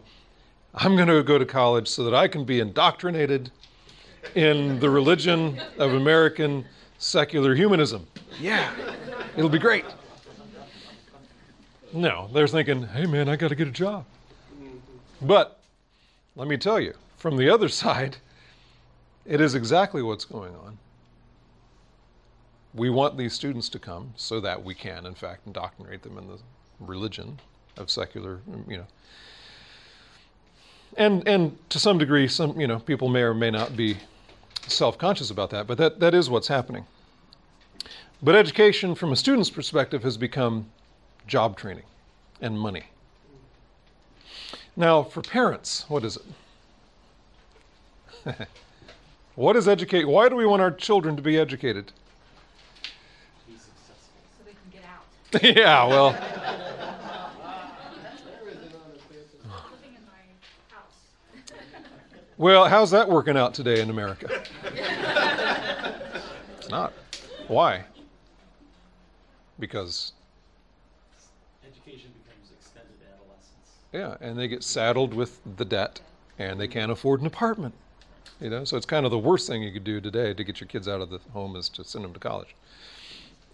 [0.73, 3.51] I'm going to go to college so that I can be indoctrinated
[4.33, 6.65] in the religion of American
[6.97, 8.07] secular humanism."
[8.39, 8.71] Yeah,
[9.37, 9.85] it'll be great.
[11.93, 14.05] No, they're thinking, "Hey, man, I got to get a job."
[15.21, 15.59] But
[16.35, 18.17] let me tell you, from the other side,
[19.25, 20.77] it is exactly what's going on.
[22.75, 26.27] We want these students to come so that we can, in fact, indoctrinate them in
[26.27, 26.37] the
[26.79, 27.39] religion
[27.77, 28.87] of secular, mm, you know.
[30.97, 33.97] And and to some degree, some you know people may or may not be
[34.67, 36.85] self-conscious about that, but that, that is what's happening.
[38.21, 40.67] But education, from a student's perspective, has become
[41.27, 41.83] job training
[42.41, 42.85] and money.
[44.75, 46.17] Now, for parents, what is
[48.25, 48.37] it?
[49.35, 50.05] what is educate?
[50.05, 51.91] Why do we want our children to be educated?
[53.47, 55.03] so they can get out.
[55.43, 56.23] yeah, well, Living
[59.95, 60.99] in my house.
[62.37, 64.43] well, how's that working out today in America?
[66.57, 66.93] it's not.
[67.47, 67.83] Why?
[69.59, 70.13] Because
[71.65, 73.71] Education becomes extended adolescence.
[73.93, 76.01] yeah, and they get saddled with the debt,
[76.39, 77.73] and they can't afford an apartment.
[78.39, 80.59] You know, so it's kind of the worst thing you could do today to get
[80.59, 82.53] your kids out of the home is to send them to college.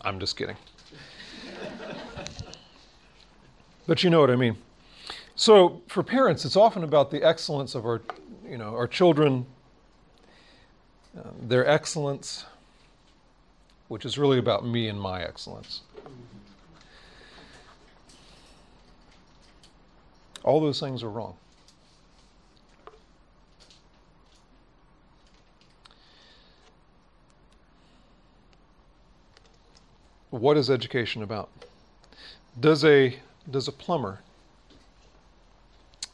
[0.02, 0.58] I'm just kidding.
[3.88, 4.58] but you know what I mean.
[5.36, 8.02] So for parents, it's often about the excellence of our,
[8.47, 9.45] you know, our children,
[11.17, 12.45] uh, their excellence,
[13.88, 15.82] which is really about me and my excellence.
[20.43, 21.36] All those things are wrong.
[30.32, 31.50] What is education about?
[32.60, 34.20] Does a does a plumber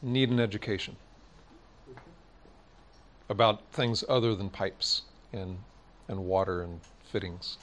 [0.02, 0.96] need an education
[3.28, 5.02] about things other than pipes
[5.32, 5.58] and,
[6.08, 7.58] and water and fittings.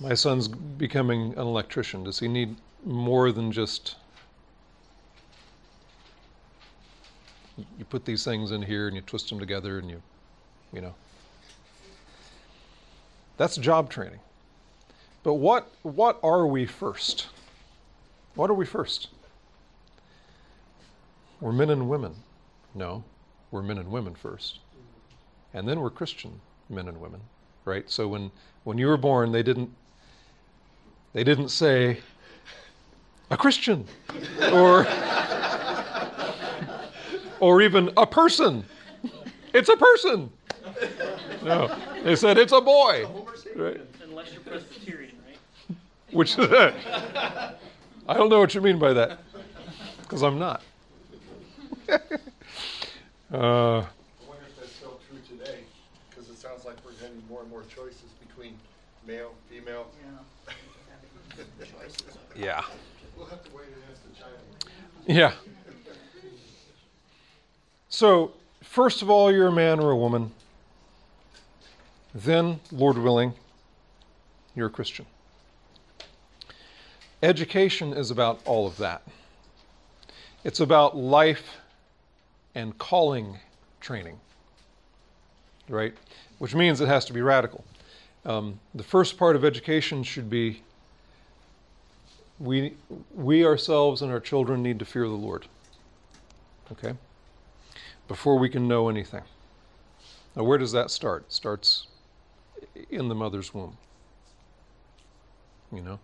[0.00, 2.04] My son's becoming an electrician.
[2.04, 3.96] Does he need more than just
[7.78, 10.02] you put these things in here and you twist them together and you
[10.72, 10.92] you know
[13.36, 14.18] that's job training
[15.24, 17.26] but what what are we first
[18.36, 19.08] what are we first
[21.40, 22.14] we're men and women
[22.74, 23.02] no
[23.50, 24.60] we're men and women first
[25.52, 27.20] and then we're christian men and women
[27.64, 28.30] right so when
[28.62, 29.70] when you were born they didn't
[31.12, 31.98] they didn't say
[33.30, 33.84] a christian
[34.52, 34.86] or
[37.44, 38.64] or even a person.
[39.52, 40.30] It's a person.
[41.42, 43.06] No, they said it's a boy.
[43.54, 43.80] Right?
[44.02, 45.13] Unless you're Presbyterian,
[46.14, 46.18] right?
[46.18, 46.38] Which
[48.06, 49.18] I don't know what you mean by that,
[50.02, 50.62] because I'm not.
[51.88, 51.96] uh,
[53.32, 55.60] I wonder if that's still true today,
[56.10, 58.56] because it sounds like we're having more and more choices between
[59.06, 59.86] male, female.
[60.02, 60.54] Yeah.
[62.36, 62.64] Yeah.
[63.16, 64.32] We'll have to wait and ask the child.
[65.06, 65.34] Yeah.
[67.88, 70.32] So, first of all, you're a man or a woman.
[72.12, 73.34] Then, Lord willing,
[74.56, 75.06] you're a Christian.
[77.24, 79.00] Education is about all of that.
[80.44, 81.56] It's about life
[82.54, 83.38] and calling
[83.80, 84.20] training,
[85.66, 85.94] right?
[86.38, 87.64] Which means it has to be radical.
[88.26, 90.60] Um, the first part of education should be
[92.38, 92.74] we,
[93.14, 95.46] we ourselves and our children need to fear the Lord.
[96.72, 96.92] Okay?
[98.06, 99.22] Before we can know anything.
[100.36, 101.22] Now, where does that start?
[101.22, 101.86] It starts
[102.90, 103.78] in the mother's womb.
[105.72, 106.00] You know?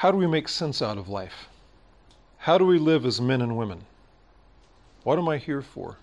[0.00, 1.50] How do we make sense out of life?
[2.38, 3.84] How do we live as men and women?
[5.02, 5.98] What am I here for?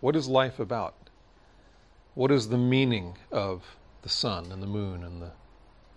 [0.00, 0.94] What is life about?
[2.14, 3.64] What is the meaning of
[4.02, 5.32] the sun and the moon and the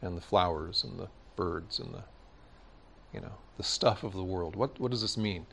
[0.01, 2.03] and the flowers and the birds and the
[3.13, 5.45] you know the stuff of the world what what does this mean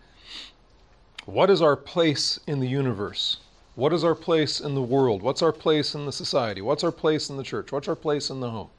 [1.27, 3.37] what is our place in the universe
[3.75, 6.93] what is our place in the world what's our place in the society what's our
[6.93, 8.71] place in the church what's our place in the home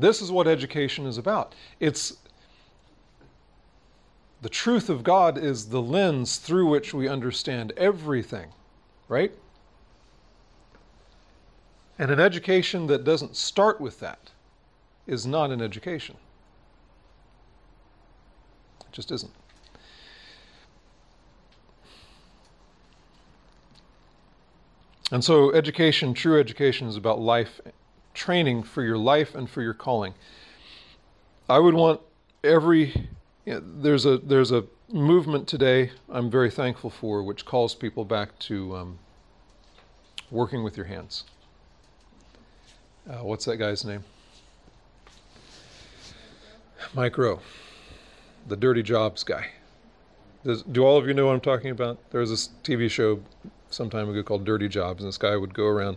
[0.00, 2.18] this is what education is about it's
[4.42, 8.48] the truth of god is the lens through which we understand everything
[9.08, 9.32] right
[11.98, 14.30] and an education that doesn't start with that
[15.06, 16.16] is not an education.
[18.80, 19.32] It just isn't.
[25.12, 27.60] And so, education, true education, is about life
[28.16, 30.14] training for your life and for your calling.
[31.48, 32.00] I would want
[32.42, 33.08] every
[33.44, 38.04] you know, there's a there's a movement today I'm very thankful for, which calls people
[38.04, 38.98] back to um,
[40.30, 41.24] working with your hands.
[43.08, 44.02] Uh, what's that guy's name?
[46.94, 47.40] Mike Rowe,
[48.48, 49.50] the Dirty Jobs guy.
[50.44, 51.98] Does, do all of you know what I'm talking about?
[52.10, 53.20] There was this TV show
[53.70, 55.96] some time ago called Dirty Jobs, and this guy would go around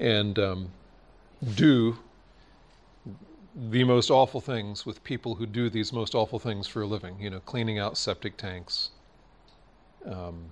[0.00, 0.70] and um,
[1.54, 1.96] do
[3.54, 7.16] the most awful things with people who do these most awful things for a living.
[7.20, 8.90] You know, cleaning out septic tanks.
[10.06, 10.44] Um,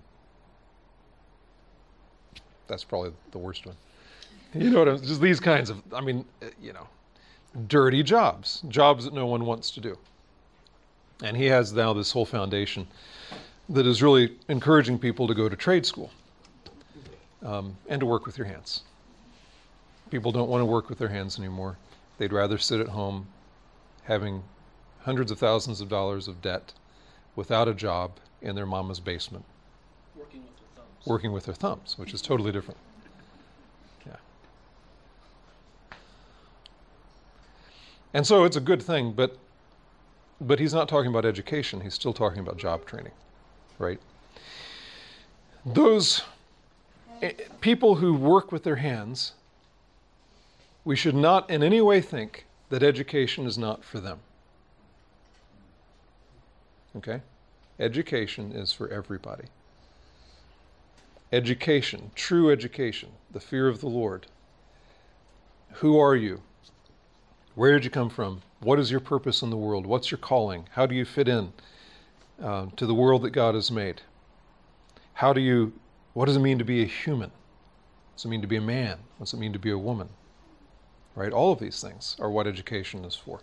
[2.67, 3.77] that's probably the worst one.
[4.55, 6.87] You know what I'm just these kinds of I mean, uh, you know,
[7.67, 9.99] dirty jobs, jobs that no one wants to do.
[11.23, 12.87] And he has now this whole foundation
[13.71, 16.11] that is really encouraging people to go to trade school
[17.45, 18.83] um, and to work with your hands.
[20.11, 21.77] People don't want to work with their hands anymore.
[22.19, 23.27] They'd rather sit at home
[24.05, 24.43] having
[25.01, 26.73] hundreds of thousands of dollars of debt
[27.37, 29.45] without a job in their mama's basement,
[30.17, 31.07] Working with their thumbs.
[31.07, 32.79] working with their thumbs, which is totally different.
[34.07, 34.17] Yeah.
[38.15, 39.37] And so it's a good thing, but
[40.41, 43.11] but he's not talking about education, he's still talking about job training,
[43.79, 43.99] right?
[45.67, 46.23] Those
[47.21, 49.33] eh, people who work with their hands,
[50.89, 54.21] we should not in any way think that education is not for them.
[56.97, 57.21] Okay?
[57.79, 59.45] Education is for everybody.
[61.31, 64.29] Education, true education, the fear of the Lord.
[65.73, 66.41] Who are you?
[67.55, 68.41] Where did you come from?
[68.61, 69.85] What is your purpose in the world?
[69.85, 70.69] What's your calling?
[70.71, 71.53] How do you fit in
[72.43, 74.01] uh, to the world that God has made?
[75.13, 75.75] How do you,
[76.15, 77.29] what does it mean to be a human?
[77.29, 79.01] What does it mean to be a man?
[79.19, 80.09] What does it mean to be a woman?
[81.19, 81.33] Right?
[81.33, 83.41] All of these things are what education is for.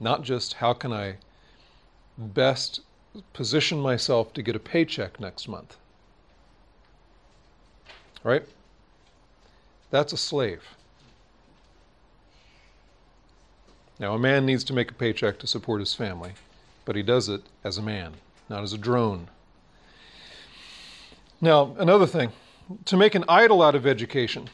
[0.00, 1.16] not just how can I
[2.18, 2.80] best
[3.32, 5.76] position myself to get a paycheck next month.
[8.24, 8.42] Right?
[9.92, 10.64] That's a slave.
[14.00, 16.32] Now, a man needs to make a paycheck to support his family,
[16.84, 18.14] but he does it as a man,
[18.48, 19.28] not as a drone.
[21.40, 22.32] Now, another thing
[22.86, 24.50] to make an idol out of education,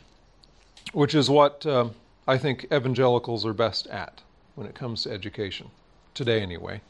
[0.93, 1.95] which is what um,
[2.27, 4.23] I think evangelicals are best at
[4.55, 5.71] when it comes to education,
[6.15, 6.81] today anyway.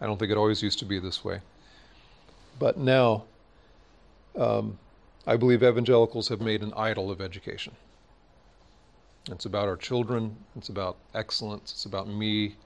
[0.00, 1.40] I don't think it always used to be this way.
[2.58, 3.24] But now,
[4.36, 4.78] um,
[5.26, 7.74] I believe evangelicals have made an idol of education.
[9.30, 12.56] It's about our children, it's about excellence, it's about me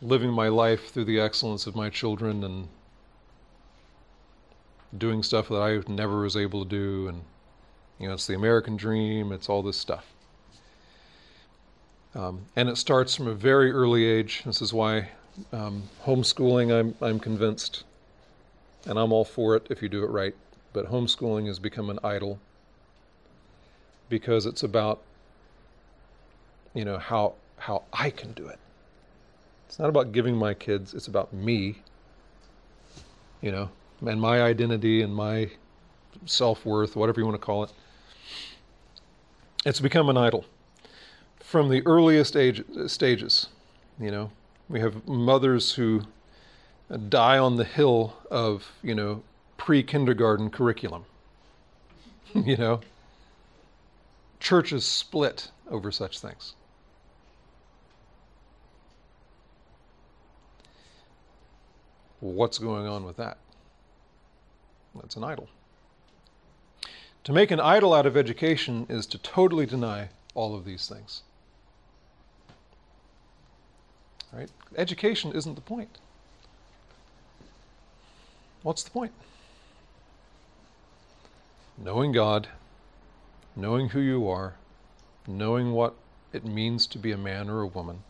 [0.00, 2.68] living my life through the excellence of my children and
[4.96, 7.08] doing stuff that I never was able to do.
[7.08, 7.22] And,
[7.98, 10.13] you know, it's the American dream, it's all this stuff.
[12.14, 14.42] Um, and it starts from a very early age.
[14.44, 15.08] This is why
[15.52, 17.84] um, homeschooling, I'm, I'm convinced,
[18.86, 20.34] and I'm all for it if you do it right,
[20.72, 22.38] but homeschooling has become an idol
[24.08, 25.02] because it's about,
[26.72, 28.60] you know, how, how I can do it.
[29.66, 31.78] It's not about giving my kids, it's about me,
[33.40, 33.70] you know,
[34.06, 35.50] and my identity and my
[36.26, 37.72] self worth, whatever you want to call it.
[39.66, 40.44] It's become an idol
[41.54, 43.46] from the earliest age, stages.
[44.00, 44.32] You know,
[44.68, 46.02] we have mothers who
[47.08, 49.22] die on the hill of, you know,
[49.56, 51.04] pre kindergarten curriculum.
[52.34, 52.80] you know,
[54.40, 56.56] churches split over such things.
[62.18, 63.38] What's going on with that?
[64.96, 65.48] That's an idol.
[67.22, 71.22] To make an idol out of education is to totally deny all of these things.
[74.34, 74.50] Right?
[74.76, 75.98] Education isn't the point.
[78.62, 79.12] What's the point?
[81.78, 82.48] Knowing God,
[83.54, 84.54] knowing who you are,
[85.26, 85.94] knowing what
[86.32, 88.02] it means to be a man or a woman,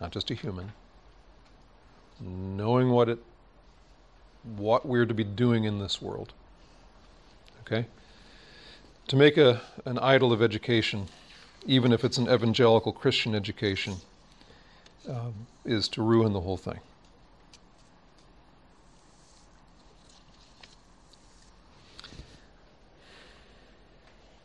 [0.00, 0.72] not just a human,
[2.20, 3.18] knowing what it
[4.56, 6.32] what we're to be doing in this world.
[7.60, 7.86] Okay?
[9.08, 11.08] To make a, an idol of education,
[11.66, 13.96] even if it's an evangelical Christian education,
[15.08, 15.34] um,
[15.64, 16.80] is to ruin the whole thing.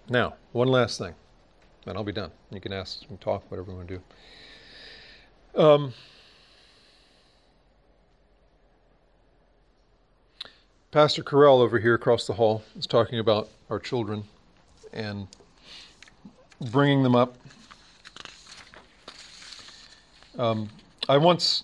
[0.10, 1.16] Now, one last thing,
[1.86, 2.32] and I'll be done.
[2.52, 4.02] You can ask talk, whatever you want to
[5.56, 5.62] do.
[5.62, 5.94] Um,
[10.92, 14.26] Pastor Carell over here across the hall is talking about our children
[14.94, 15.28] and
[16.72, 17.36] bringing them up.
[20.38, 20.70] Um,
[21.08, 21.64] I once,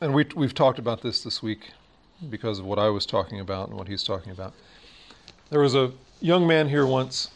[0.00, 1.70] and we, we've talked about this this week
[2.30, 4.54] because of what I was talking about and what he's talking about.
[5.50, 7.30] There was a young man here once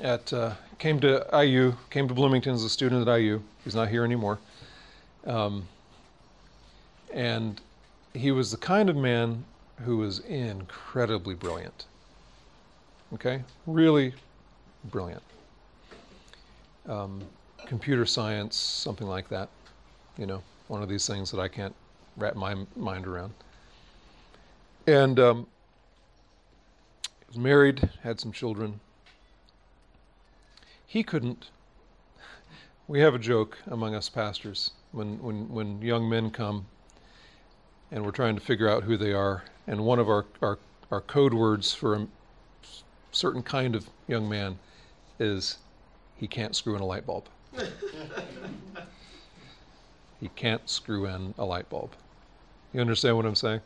[0.00, 3.42] at uh, came to IU, came to Bloomington as a student at IU.
[3.64, 4.38] He's not here anymore.
[5.26, 5.66] Um,
[7.12, 7.60] and
[8.14, 9.44] he was the kind of man
[9.84, 11.84] who was incredibly brilliant.
[13.14, 13.42] Okay?
[13.66, 14.14] Really
[14.84, 15.22] brilliant.
[16.88, 17.22] Um,
[17.66, 19.48] computer science, something like that.
[20.18, 21.74] You know, one of these things that I can't
[22.16, 23.34] wrap my mind around.
[24.86, 25.46] And um,
[27.28, 28.80] was married, had some children.
[30.86, 31.50] He couldn't.
[32.88, 36.66] We have a joke among us pastors when, when, when young men come
[37.90, 39.42] and we're trying to figure out who they are.
[39.66, 40.58] And one of our, our,
[40.90, 42.06] our code words for a
[43.12, 44.58] certain kind of young man
[45.18, 45.58] is
[46.16, 47.28] he can't screw in a light bulb.
[50.20, 51.92] he can't screw in a light bulb.
[52.72, 53.60] You understand what I'm saying?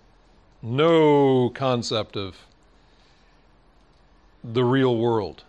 [0.62, 2.36] No concept of
[4.42, 5.44] the real world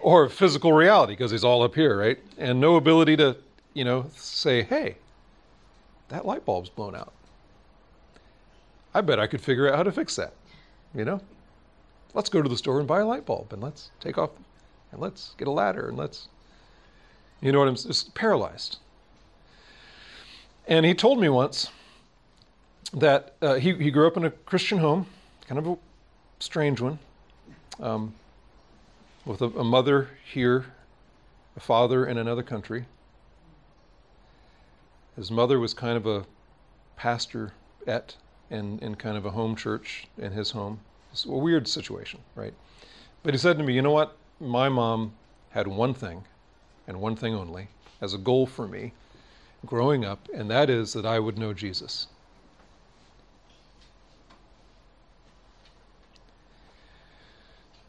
[0.00, 2.18] or physical reality because he's all up here, right?
[2.38, 3.36] And no ability to,
[3.74, 4.96] you know, say, hey,
[6.08, 7.12] that light bulb's blown out.
[8.94, 10.34] I bet I could figure out how to fix that.
[10.94, 11.20] You know?
[12.14, 14.30] Let's go to the store and buy a light bulb and let's take off
[14.90, 16.28] and let's get a ladder and let's
[17.40, 18.78] you know what I'm just paralyzed.
[20.66, 21.70] And he told me once
[22.92, 25.06] that uh, he, he grew up in a Christian home,
[25.46, 25.76] kind of a
[26.38, 26.98] strange one,
[27.80, 28.14] um,
[29.24, 30.66] with a, a mother here,
[31.56, 32.86] a father in another country.
[35.16, 36.24] His mother was kind of a
[36.96, 37.52] pastor
[37.86, 38.16] at
[38.50, 40.78] in, in kind of a home church in his home.
[41.10, 42.54] It's a weird situation, right?
[43.22, 44.16] But he said to me, You know what?
[44.40, 45.12] My mom
[45.50, 46.24] had one thing,
[46.86, 47.68] and one thing only,
[48.00, 48.92] as a goal for me,
[49.66, 52.08] growing up, and that is that I would know Jesus.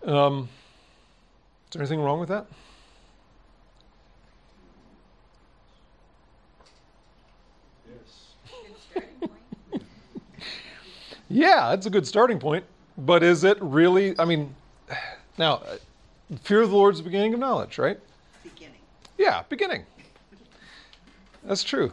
[0.06, 0.50] Um,
[1.68, 2.46] is there anything wrong with that?
[7.88, 8.34] Yes.
[8.52, 9.84] Good starting point.
[11.30, 12.66] Yeah, that's a good starting point.
[12.98, 14.14] But is it really?
[14.20, 14.54] I mean,
[15.38, 15.64] now,
[16.42, 17.98] fear of the Lord is the beginning of knowledge, right?
[18.44, 18.82] Beginning.
[19.18, 19.86] Yeah, beginning.
[21.46, 21.92] That's true.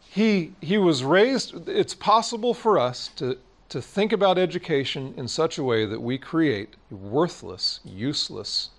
[0.00, 1.68] He he was raised.
[1.68, 3.38] It's possible for us to
[3.68, 8.70] to think about education in such a way that we create worthless, useless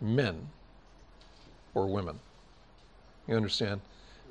[0.00, 0.48] men
[1.74, 2.20] or women.
[3.26, 3.80] You understand?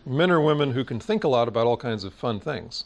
[0.06, 2.86] Men or women who can think a lot about all kinds of fun things,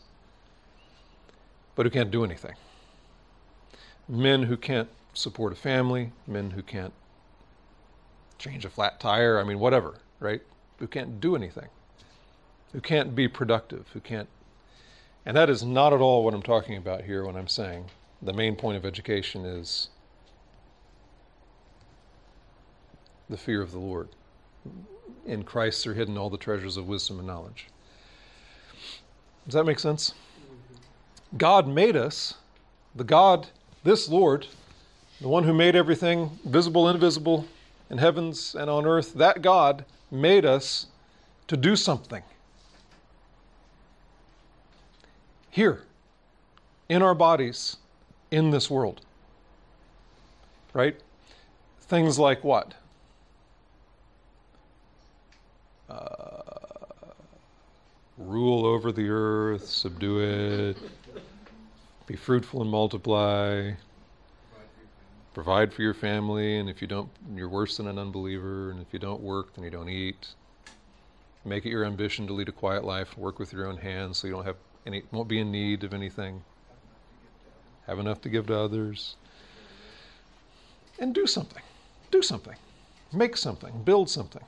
[1.75, 2.55] but who can't do anything.
[4.07, 6.93] Men who can't support a family, men who can't
[8.37, 10.41] change a flat tire, I mean, whatever, right?
[10.79, 11.69] Who can't do anything,
[12.73, 14.27] who can't be productive, who can't.
[15.25, 17.85] And that is not at all what I'm talking about here when I'm saying
[18.21, 19.89] the main point of education is
[23.29, 24.09] the fear of the Lord.
[25.25, 27.67] In Christ are hidden all the treasures of wisdom and knowledge.
[29.45, 30.13] Does that make sense?
[31.37, 32.35] God made us,
[32.95, 33.47] the God,
[33.83, 34.47] this Lord,
[35.21, 37.45] the one who made everything visible, invisible,
[37.89, 40.87] in heavens and on earth, that God made us
[41.47, 42.23] to do something.
[45.49, 45.83] Here,
[46.89, 47.77] in our bodies,
[48.31, 49.01] in this world.
[50.73, 50.99] Right?
[51.81, 52.73] Things like what?
[55.89, 56.41] Uh,
[58.17, 60.77] rule over the earth, subdue it,
[62.07, 63.71] be fruitful and multiply,
[65.35, 68.87] provide for your family, and if you don't, you're worse than an unbeliever, and if
[68.93, 70.29] you don't work, then you don't eat.
[71.43, 74.27] Make it your ambition to lead a quiet life, work with your own hands so
[74.27, 74.55] you don't have
[74.85, 76.41] any, won't be in need of anything.
[77.85, 79.17] Have enough to give to others.
[80.97, 81.61] And do something.
[82.11, 82.55] Do something.
[83.11, 83.83] Make something.
[83.83, 84.43] Build something.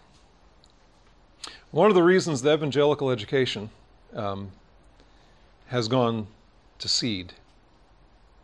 [1.71, 3.69] One of the reasons the evangelical education
[4.15, 4.51] um,
[5.67, 6.27] has gone
[6.79, 7.33] to seed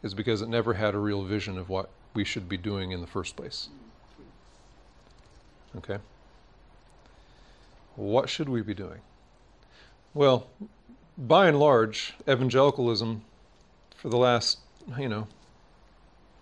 [0.03, 3.01] is because it never had a real vision of what we should be doing in
[3.01, 3.69] the first place.
[5.77, 5.97] Okay?
[7.95, 8.99] What should we be doing?
[10.13, 10.47] Well,
[11.17, 13.23] by and large, evangelicalism
[13.95, 14.59] for the last,
[14.97, 15.27] you know,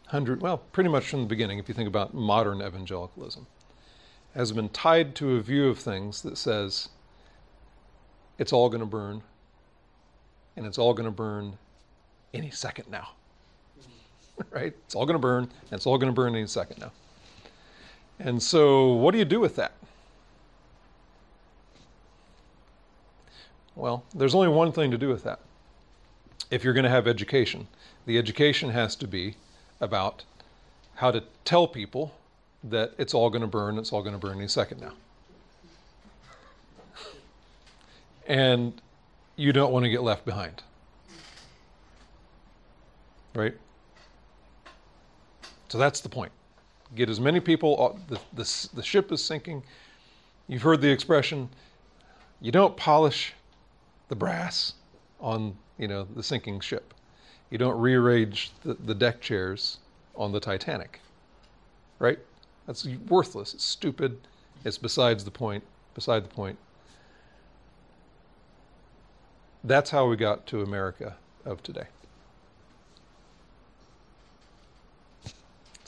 [0.07, 3.47] hundred, well, pretty much from the beginning, if you think about modern evangelicalism,
[4.35, 6.89] has been tied to a view of things that says
[8.37, 9.21] it's all going to burn,
[10.55, 11.57] and it's all going to burn
[12.33, 13.09] any second now.
[14.51, 14.73] right?
[14.85, 16.91] It's all going to burn, and it's all going to burn any second now.
[18.19, 19.73] And so, what do you do with that?
[23.75, 25.39] Well, there's only one thing to do with that.
[26.51, 27.67] If you're going to have education,
[28.05, 29.35] the education has to be
[29.79, 30.23] about
[30.95, 32.13] how to tell people
[32.63, 34.93] that it's all going to burn, it's all going to burn any second now.
[38.27, 38.79] And
[39.35, 40.61] you don't want to get left behind.
[43.33, 43.55] Right?
[45.71, 46.33] So that's the point.
[46.95, 49.63] Get as many people, the, the, the ship is sinking.
[50.49, 51.47] You've heard the expression,
[52.41, 53.33] you don't polish
[54.09, 54.73] the brass
[55.21, 56.93] on you know the sinking ship.
[57.51, 59.77] You don't rearrange the, the deck chairs
[60.13, 60.99] on the Titanic.
[61.99, 62.19] Right?
[62.67, 63.53] That's worthless.
[63.53, 64.17] It's stupid.
[64.65, 65.63] It's besides the point.
[65.93, 66.57] Beside the point.
[69.63, 71.15] That's how we got to America
[71.45, 71.87] of today.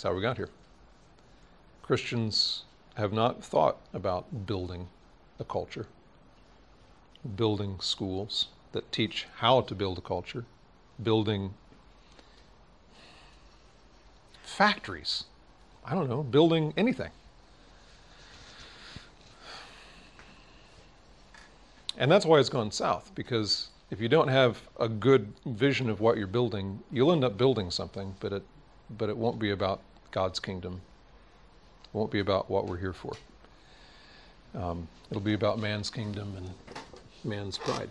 [0.04, 0.49] That's how we got here.
[1.82, 2.64] Christians
[2.95, 4.89] have not thought about building
[5.39, 5.88] a culture
[7.38, 10.43] building schools that teach how to build a culture,
[11.01, 11.54] building
[14.43, 15.24] factories.
[15.86, 17.12] I don't know, building anything.
[21.97, 26.01] And that's why it's gone south, because if you don't have a good vision of
[26.01, 28.43] what you're building, you'll end up building something, but it,
[28.89, 29.80] but it won't be about
[30.14, 30.82] God's kingdom.
[31.84, 33.14] It won't be about what we're here for.
[34.55, 36.53] Um, it'll be about man's kingdom and
[37.26, 37.89] man's pride.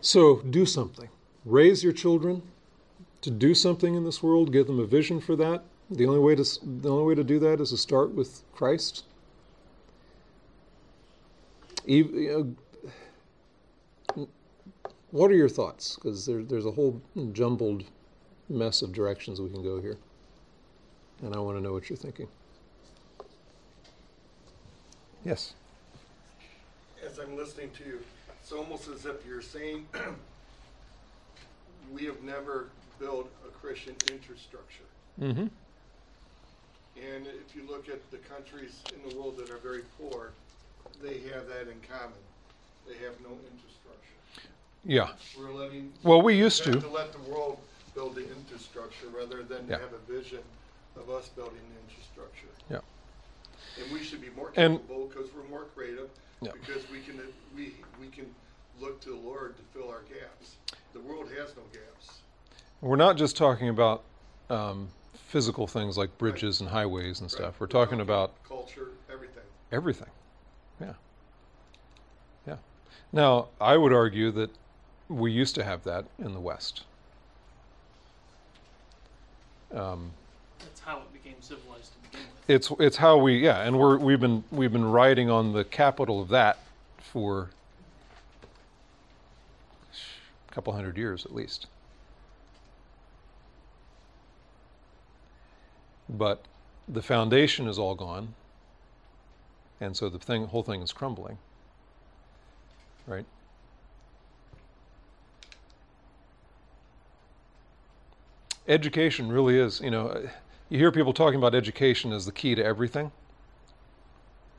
[0.00, 1.08] So do something.
[1.44, 2.42] Raise your children
[3.22, 4.52] to do something in this world.
[4.52, 5.62] Give them a vision for that.
[5.88, 9.04] The only way to the only way to do that is to start with Christ.
[11.86, 12.56] Even, you
[14.16, 14.28] know,
[15.12, 15.94] what are your thoughts?
[15.94, 17.00] Because there, there's a whole
[17.32, 17.84] jumbled
[18.48, 19.96] mess of directions we can go here,
[21.22, 22.28] and I want to know what you're thinking.
[25.24, 25.54] Yes.
[27.04, 28.00] as I'm listening to you,
[28.40, 29.86] it's almost as if you're saying,
[31.92, 32.68] we have never
[33.00, 34.84] built a Christian infrastructure.
[35.20, 35.46] Mm-hmm.
[36.96, 40.30] And if you look at the countries in the world that are very poor,
[41.02, 42.18] they have that in common.
[42.86, 44.48] They have no infrastructure.
[44.84, 45.10] Yeah.
[45.38, 45.92] We're letting.
[46.04, 46.80] Well, we used to.
[46.80, 47.58] To let the world
[47.96, 49.78] build the infrastructure rather than Yeah.
[49.78, 50.42] have a vision
[50.96, 52.46] of us building the infrastructure.
[52.70, 52.80] Yeah.
[53.82, 56.10] And we should be more And- capable because we're more creative,
[56.42, 56.52] Yeah.
[56.52, 57.20] because we can,
[57.56, 58.32] we, we can
[58.78, 60.56] look to the Lord to fill our gaps.
[60.92, 62.20] The world has no gaps.
[62.82, 64.04] We're not just talking about
[64.50, 67.58] um, physical things like bridges and highways and stuff.
[67.58, 69.42] We're talking about Culture, everything.
[69.72, 70.10] everything.
[70.80, 70.92] Yeah.
[72.46, 72.56] Yeah.
[73.12, 74.50] Now, I would argue that
[75.08, 76.84] we used to have that in the West.
[79.74, 80.10] Um,
[80.60, 82.50] That's how it became civilized to begin with.
[82.50, 86.20] it's it's how we yeah, and we're we've been we've been riding on the capital
[86.22, 86.58] of that
[86.98, 87.50] for
[90.48, 91.66] a couple hundred years at least.
[96.08, 96.44] But
[96.88, 98.34] the foundation is all gone,
[99.80, 101.38] and so the thing whole thing is crumbling.
[103.06, 103.26] Right.
[108.68, 110.28] Education really is, you know,
[110.68, 113.12] you hear people talking about education as the key to everything.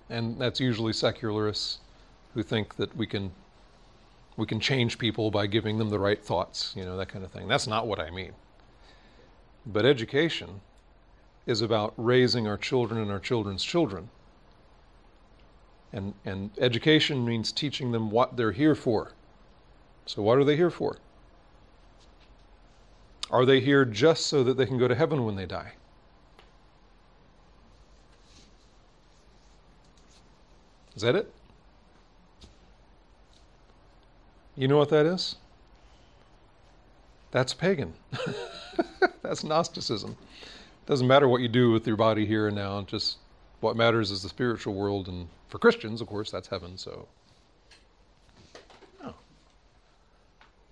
[0.09, 1.79] And that's usually secularists
[2.33, 3.31] who think that we can
[4.37, 7.31] we can change people by giving them the right thoughts, you know, that kind of
[7.31, 7.47] thing.
[7.47, 8.33] That's not what I mean.
[9.65, 10.61] But education
[11.47, 14.09] is about raising our children and our children's children.
[15.91, 19.11] And and education means teaching them what they're here for.
[20.05, 20.97] So what are they here for?
[23.29, 25.73] Are they here just so that they can go to heaven when they die?
[30.95, 31.31] Is that it?
[34.55, 35.35] You know what that is?
[37.29, 37.93] That's pagan.
[39.21, 40.17] That's Gnosticism.
[40.41, 43.17] It Doesn't matter what you do with your body here and now, just
[43.59, 45.07] what matters is the spiritual world.
[45.07, 46.77] And for Christians, of course, that's heaven.
[46.77, 47.07] So,
[49.03, 49.13] no.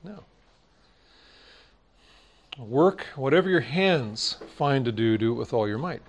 [0.03, 0.23] No.
[2.57, 6.01] Work, whatever your hands find to do, do it with all your might.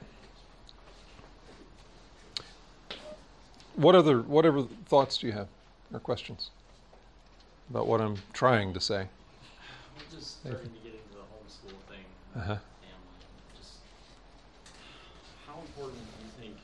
[3.75, 5.49] What other whatever thoughts do you have
[5.93, 6.51] or questions
[7.69, 9.09] about what I'm trying to say?
[9.99, 12.05] We're just starting to get into the homeschool thing,
[12.37, 12.57] Uh-huh.
[13.59, 13.73] just
[15.47, 16.57] how important do you think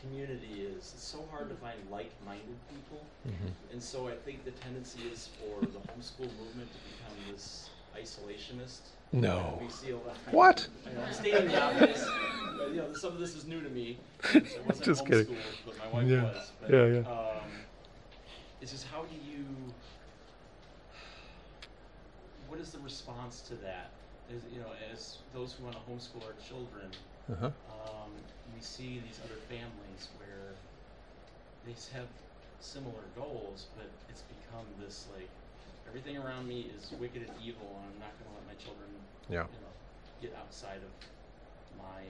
[0.00, 0.94] community is?
[0.94, 3.04] It's so hard to find like-minded people,
[3.70, 7.68] and so I think the tendency is for the homeschool movement to become this
[8.00, 8.80] isolationist.
[9.12, 9.58] No.
[9.62, 10.16] We see a lot.
[10.32, 10.66] What?
[10.90, 12.08] I know, I'm stating the obvious,
[12.58, 13.96] but you know, some of this is new to me.
[14.22, 15.36] since I wasn't Just kidding.
[15.64, 16.22] But my wife Yeah.
[16.24, 16.50] was.
[16.60, 16.98] But, Yeah, yeah.
[17.10, 17.50] Um,
[18.60, 19.44] it's just how do you?
[22.48, 23.90] What is the response to that?
[24.34, 26.90] As, you know, as those who want to homeschool our children,
[27.30, 27.46] Uh-huh.
[27.46, 28.10] um,
[28.54, 30.54] we see these other families where
[31.66, 32.06] they have
[32.60, 35.28] similar goals, but it's become this like
[35.88, 38.88] everything around me is wicked and evil, and I'm not going to let my children,
[39.28, 39.46] Yeah.
[39.52, 39.72] you know,
[40.20, 40.92] get outside of
[41.78, 42.02] my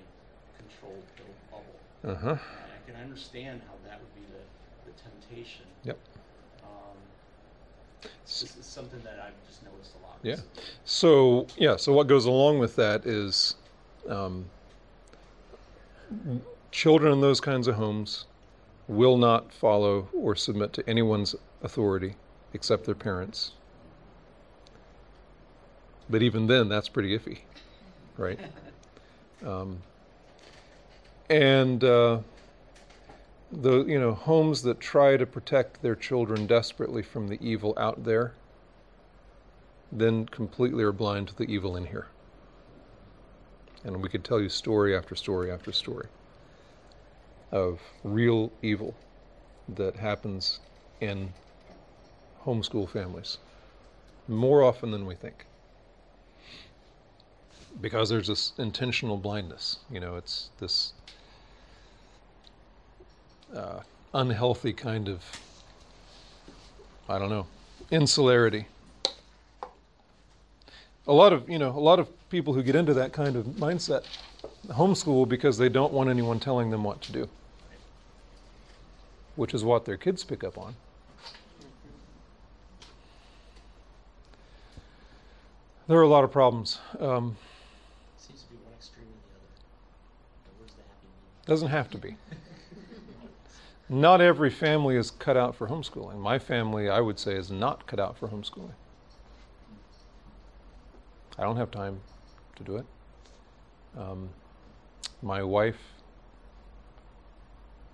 [0.56, 2.14] controlled little bubble.
[2.14, 2.30] Uh-huh.
[2.30, 5.64] And I can understand how that would be the, the temptation.
[5.84, 5.98] Yep.
[6.64, 6.96] Um,
[8.24, 10.18] this is something that I've just noticed a lot.
[10.22, 10.36] Yeah.
[10.84, 13.56] So yeah, so what goes along with that is
[14.08, 14.44] um,
[16.70, 18.26] children in those kinds of homes
[18.88, 22.14] will not follow or submit to anyone's authority
[22.52, 23.52] except their parents.
[26.08, 27.38] But even then, that's pretty iffy,
[28.16, 28.40] right?
[29.44, 29.80] Um,
[31.28, 32.20] and uh,
[33.52, 38.04] the you know homes that try to protect their children desperately from the evil out
[38.04, 38.32] there
[39.92, 42.06] then completely are blind to the evil in here.
[43.84, 46.08] And we could tell you story after story after story
[47.52, 48.96] of real evil
[49.68, 50.58] that happens
[51.00, 51.32] in
[52.44, 53.38] homeschool families
[54.26, 55.46] more often than we think.
[57.80, 59.78] Because there's this intentional blindness.
[59.90, 60.92] You know, it's this
[63.54, 63.80] uh,
[64.12, 65.22] unhealthy kind of,
[67.08, 67.46] I don't know,
[67.90, 68.66] insularity
[71.06, 73.44] a lot of you know a lot of people who get into that kind of
[73.46, 74.04] mindset
[74.68, 77.28] homeschool because they don't want anyone telling them what to do
[79.36, 80.74] which is what their kids pick up on
[85.86, 87.36] there are a lot of problems um,
[88.16, 89.52] Seems to be one extreme or the other.
[90.46, 91.33] But where's the happy medium?
[91.46, 92.16] Doesn't have to be
[93.88, 96.18] not every family is cut out for homeschooling.
[96.18, 98.72] My family, I would say, is not cut out for homeschooling.
[101.38, 102.00] I don't have time
[102.56, 102.86] to do it.
[103.98, 104.28] Um,
[105.22, 105.78] my wife,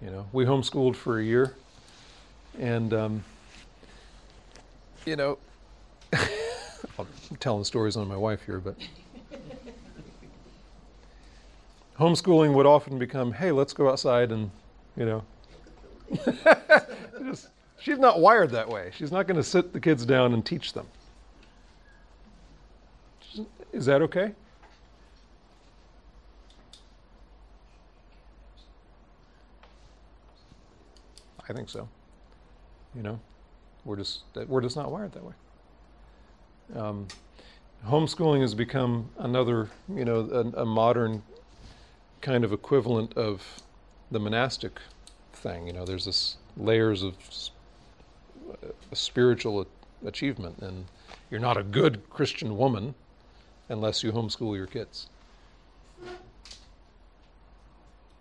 [0.00, 1.54] you know, we homeschooled for a year,
[2.58, 3.24] and um,
[5.06, 5.38] you know,
[6.12, 7.06] I'm
[7.40, 8.76] telling stories on my wife here, but
[12.00, 14.50] homeschooling would often become, "Hey, let's go outside and,"
[14.96, 15.22] you know,
[17.24, 17.48] just,
[17.78, 18.90] she's not wired that way.
[18.96, 20.86] She's not going to sit the kids down and teach them.
[23.72, 24.32] Is that okay?
[31.48, 31.88] I think so.
[32.94, 33.20] You know,
[33.84, 35.34] we're just we're just not wired that way.
[36.74, 37.08] Um,
[37.86, 41.22] homeschooling has become another, you know, a, a modern
[42.20, 43.62] kind of equivalent of
[44.10, 44.80] the monastic
[45.32, 45.66] thing.
[45.66, 47.14] You know, there's this layers of
[48.90, 49.66] a spiritual
[50.04, 50.86] achievement, and
[51.30, 52.94] you're not a good Christian woman
[53.68, 55.08] unless you homeschool your kids.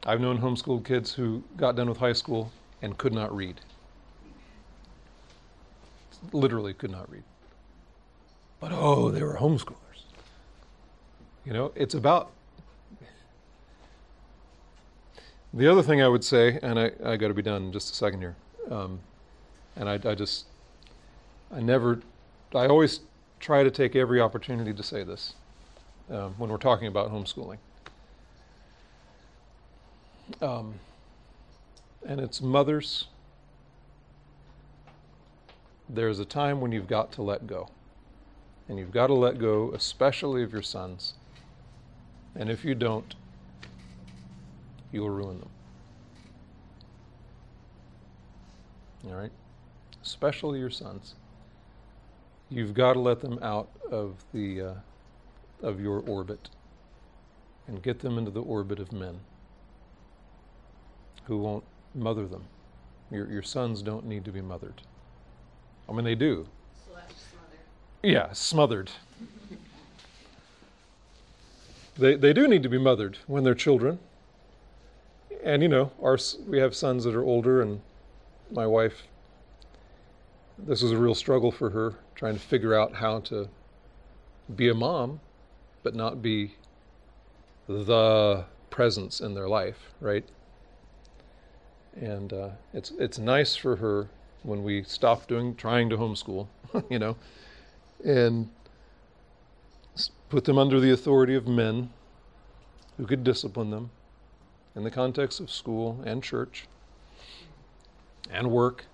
[0.06, 3.60] I've known homeschooled kids who got done with high school and could not read.
[6.32, 7.24] Literally could not read.
[8.60, 10.04] But oh, they were homeschoolers.
[11.45, 12.32] You know, it's about.
[15.54, 17.91] The other thing I would say, and I, I got to be done in just
[17.91, 18.36] a second here,
[18.70, 19.00] um,
[19.76, 20.45] and I, I just,
[21.52, 22.02] I never,
[22.54, 23.00] I always
[23.39, 25.34] try to take every opportunity to say this
[26.12, 27.58] um, when we're talking about homeschooling.
[30.41, 30.76] Um,
[32.06, 33.08] and it's mothers.
[35.89, 37.70] There's a time when you've got to let go.
[38.68, 41.16] And you've got to let go, especially of your sons.
[42.36, 43.16] And if you don't,
[44.92, 45.50] you will ruin them.
[49.08, 49.32] All right?
[50.04, 51.16] Especially your sons.
[52.50, 54.74] You've got to let them out of the uh,
[55.62, 56.50] of your orbit
[57.68, 59.20] and get them into the orbit of men
[61.26, 61.64] who won't
[61.94, 62.46] mother them.
[63.12, 64.82] Your your sons don't need to be mothered.
[65.88, 66.48] I mean they do.
[68.02, 68.90] Yeah, smothered.
[71.98, 74.00] they they do need to be mothered when they're children.
[75.44, 76.18] And you know, our
[76.48, 77.82] we have sons that are older and
[78.52, 79.04] my wife
[80.66, 83.48] this was a real struggle for her trying to figure out how to
[84.56, 85.20] be a mom
[85.84, 86.56] but not be
[87.68, 90.26] the presence in their life, right?
[91.96, 94.10] And uh, it's it's nice for her
[94.44, 96.48] when we stop doing trying to homeschool,
[96.90, 97.16] you know,
[98.04, 98.50] and
[100.30, 101.90] put them under the authority of men
[102.98, 103.90] who could discipline them
[104.76, 106.65] in the context of school and church
[108.32, 108.86] and work,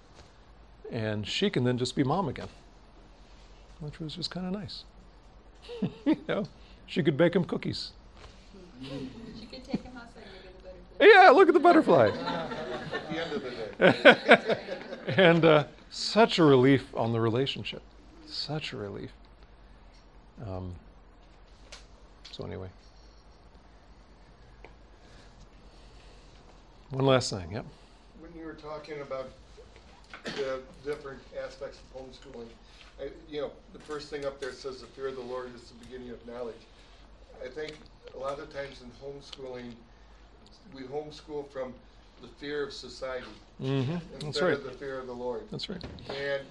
[0.92, 2.48] and she can then just be mom again,
[3.80, 4.84] which was just kind of nice.
[6.06, 6.48] you know,
[6.86, 7.92] she could bake them cookies.
[8.82, 10.24] She could take him outside
[11.00, 12.10] and look at the butterfly.
[12.10, 12.52] Yeah, look at the butterfly.
[12.96, 14.58] At the end of the day.
[15.22, 17.82] and uh, such a relief on the relationship.
[18.26, 19.12] Such a relief.
[20.46, 20.76] Um,
[22.32, 22.70] so, anyway.
[26.92, 27.66] One last thing, yep.
[28.20, 29.30] When you were talking about
[30.24, 32.48] the different aspects of homeschooling,
[33.02, 35.70] I, you know, the first thing up there says the fear of the Lord is
[35.70, 36.56] the beginning of knowledge.
[37.44, 37.76] I think
[38.16, 39.74] a lot of times in homeschooling,
[40.74, 41.74] we homeschool from
[42.22, 43.26] the fear of society
[43.60, 44.54] hmm That's instead right.
[44.54, 45.44] of the fear of the Lord.
[45.52, 45.84] That's right.
[46.10, 46.46] And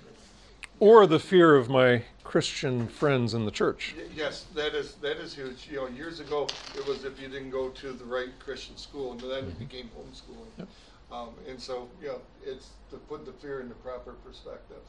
[0.80, 3.94] Or the fear of my Christian friends in the church.
[3.96, 5.68] y- yes, that is that is huge.
[5.70, 9.12] You know, years ago it was if you didn't go to the right Christian school,
[9.12, 10.50] and then it became homeschooling.
[10.58, 10.68] Yep.
[11.12, 14.82] Um, and so, you know, it's to put the fear into proper perspective.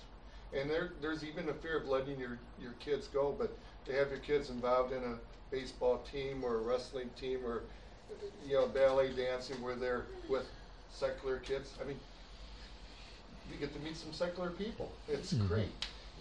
[0.54, 3.56] And there, there's even a fear of letting your, your kids go, but
[3.86, 5.16] to have your kids involved in a
[5.52, 7.64] baseball team or a wrestling team or,
[8.48, 10.50] you know, ballet dancing where they're with
[10.92, 12.00] secular kids, I mean,
[13.52, 14.92] you get to meet some secular people.
[15.08, 15.48] It's Mhm.
[15.48, 15.72] great,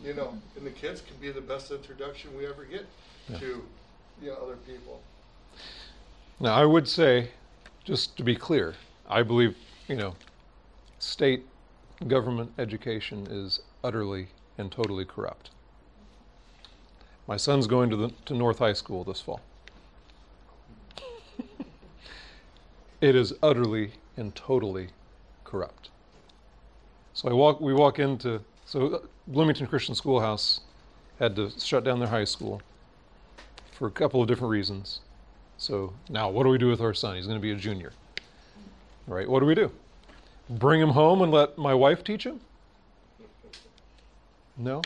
[0.02, 2.86] you know, and the kids can be the best introduction we ever get
[3.28, 3.38] Yeah.
[3.38, 3.68] to,
[4.20, 5.02] you know, other people.
[6.40, 7.30] Now, I would say,
[7.84, 8.74] just to be clear,
[9.06, 9.56] I believe,
[9.88, 10.16] you know,
[10.98, 11.46] state
[12.08, 15.50] government education is utterly and totally corrupt.
[17.26, 19.40] My son's going to the to North High School this fall.
[23.00, 24.88] it is utterly and totally
[25.44, 25.90] corrupt.
[27.14, 30.60] So I walk we walk into so Bloomington Christian Schoolhouse
[31.18, 32.60] had to shut down their high school
[33.72, 35.00] for a couple of different reasons.
[35.56, 37.16] So now, what do we do with our son?
[37.16, 37.92] He's going to be a junior.
[39.06, 39.28] Right?
[39.28, 39.70] What do we do?
[40.48, 42.40] bring him home and let my wife teach him?
[44.56, 44.82] No.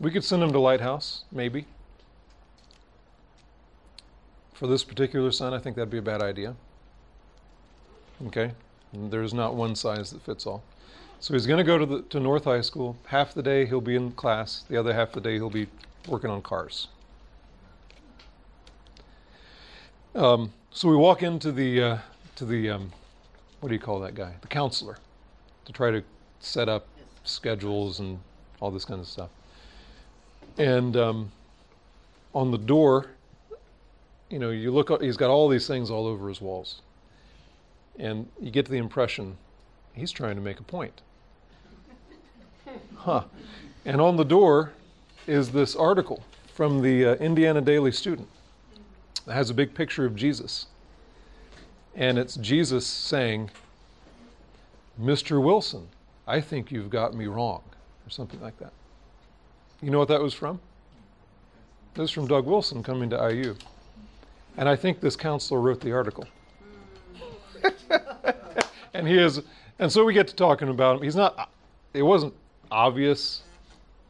[0.00, 1.66] We could send him to Lighthouse, maybe.
[4.52, 6.54] For this particular son, I think that'd be a bad idea.
[8.26, 8.52] Okay?
[8.94, 10.62] There's not one size that fits all.
[11.20, 12.96] So he's going to go to the to North High School.
[13.06, 14.64] Half the day he'll be in class.
[14.68, 15.66] The other half the day he'll be
[16.06, 16.88] working on cars.
[20.14, 21.98] Um, so we walk into the uh,
[22.36, 22.92] to the um,
[23.60, 24.34] what do you call that guy?
[24.42, 24.98] The counselor,
[25.64, 26.04] to try to
[26.40, 26.86] set up
[27.24, 28.20] schedules and
[28.60, 29.30] all this kind of stuff.
[30.58, 31.32] And um,
[32.34, 33.06] on the door,
[34.30, 35.02] you know, you look.
[35.02, 36.82] He's got all these things all over his walls,
[37.98, 39.36] and you get the impression
[39.94, 41.02] he's trying to make a point.
[42.96, 43.24] Huh.
[43.84, 44.72] And on the door
[45.26, 46.22] is this article
[46.54, 48.28] from the uh, Indiana Daily Student.
[49.26, 50.66] that has a big picture of Jesus.
[51.94, 53.50] And it's Jesus saying,
[55.00, 55.42] Mr.
[55.42, 55.88] Wilson,
[56.26, 57.62] I think you've got me wrong,
[58.06, 58.72] or something like that.
[59.82, 60.60] You know what that was from?
[61.94, 63.54] This was from Doug Wilson coming to IU.
[64.56, 66.26] And I think this counselor wrote the article.
[68.94, 69.42] and he is,
[69.78, 71.02] and so we get to talking about him.
[71.02, 71.50] He's not,
[71.92, 72.34] it wasn't
[72.70, 73.42] obvious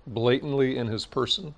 [0.07, 1.55] blatantly in his person.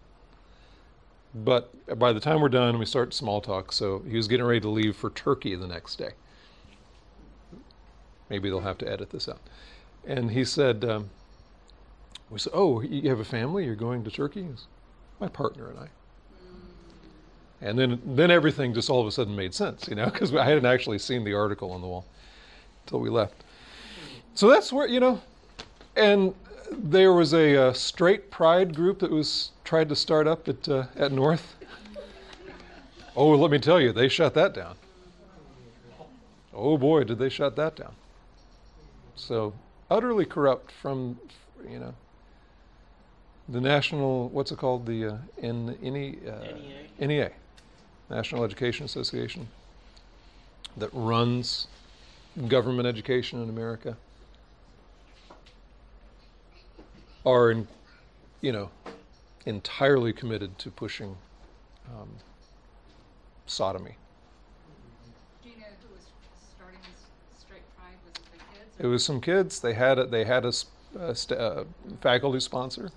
[1.34, 3.72] But by the time we're done, we start small talk.
[3.72, 6.11] So he was getting ready to leave for Turkey the next day.
[8.30, 9.40] Maybe they'll have to edit this out.
[10.07, 11.11] And he said, um,
[12.30, 13.64] "We said, oh, you have a family?
[13.66, 14.66] You're going to Turkey?" Goes,
[15.20, 15.88] My partner and I.
[17.61, 20.45] And then, then everything just all of a sudden made sense, you know, because I
[20.45, 22.05] hadn't actually seen the article on the wall
[22.85, 23.45] until we left.
[24.35, 25.23] So that's where you know,
[25.97, 26.35] and
[26.71, 30.85] there was a, uh straight pride group that was tried to start up at uh,
[30.97, 31.57] at North.
[33.17, 34.77] Oh, let me tell you, they shut that down.
[36.53, 37.95] Oh boy, did they shut that down.
[39.15, 39.55] So
[39.91, 41.19] utterly corrupt from,
[41.71, 41.95] you know,
[43.49, 46.39] the national what's it called the uh, N, NE, uh,
[47.01, 47.07] NEA?
[47.07, 47.31] NEA,
[48.11, 49.49] National Education Association,
[50.77, 51.67] that runs
[52.49, 53.97] government education in America,
[57.25, 57.67] are, in,
[58.41, 58.71] you know,
[59.47, 61.17] entirely committed to pushing
[61.89, 62.09] um,
[63.47, 63.97] sodomy.
[65.43, 66.05] Do you know who was
[66.55, 67.95] starting this straight pride?
[68.05, 68.77] Was it the kids?
[68.79, 69.61] It was some kids.
[69.61, 70.53] They had a, they had a,
[71.01, 71.65] a st- uh,
[72.01, 72.91] faculty sponsor,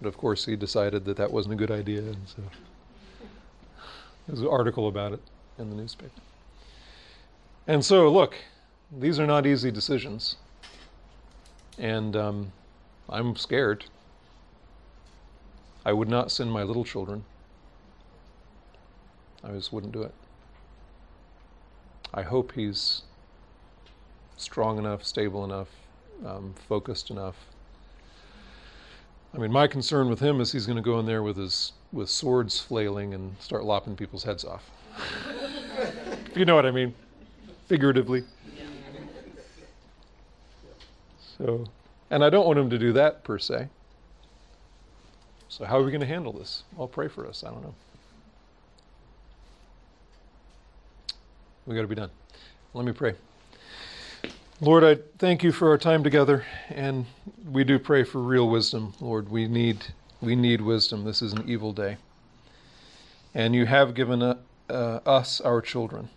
[0.00, 2.42] but of course he decided that that wasn't a good idea, and so
[4.26, 5.20] there's an article about it
[5.58, 6.20] in the newspaper.
[7.66, 8.36] And so, look,
[8.96, 10.36] these are not easy decisions,
[11.78, 12.52] and um,
[13.08, 13.84] I'm scared.
[15.84, 17.24] I would not send my little children.
[19.44, 20.14] I just wouldn't do it.
[22.12, 23.02] I hope he's
[24.36, 25.68] strong enough, stable enough,
[26.24, 27.36] um, focused enough.
[29.36, 31.72] I mean, my concern with him is he's going to go in there with his
[31.92, 34.70] with swords flailing and start lopping people's heads off.
[36.26, 36.94] if you know what I mean,
[37.66, 38.24] figuratively.
[41.36, 41.66] So,
[42.10, 43.68] and I don't want him to do that per se.
[45.50, 46.62] So, how are we going to handle this?
[46.78, 47.44] I'll pray for us.
[47.44, 47.74] I don't know.
[51.66, 52.10] We got to be done.
[52.72, 53.14] Let me pray.
[54.58, 57.04] Lord, I thank you for our time together, and
[57.44, 58.94] we do pray for real wisdom.
[59.00, 59.88] Lord, we need
[60.22, 61.04] we need wisdom.
[61.04, 61.98] This is an evil day,
[63.34, 64.38] and you have given uh,
[64.70, 66.08] uh, us our children,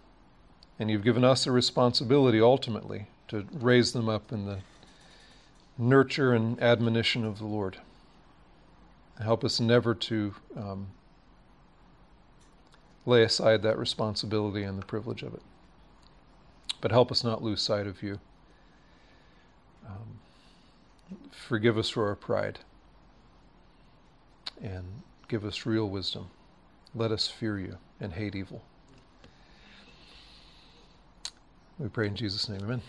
[0.80, 4.60] and you've given us a responsibility ultimately to raise them up in the
[5.78, 7.80] nurture and admonition of the Lord.
[9.22, 10.88] Help us never to um,
[13.06, 15.42] lay aside that responsibility and the privilege of it.
[16.80, 18.22] But help us not lose sight of you.
[19.90, 20.20] Um,
[21.32, 22.60] forgive us for our pride
[24.62, 24.86] and
[25.28, 26.28] give us real wisdom.
[26.94, 28.64] Let us fear you and hate evil.
[31.78, 32.62] We pray in Jesus' name.
[32.62, 32.82] Amen.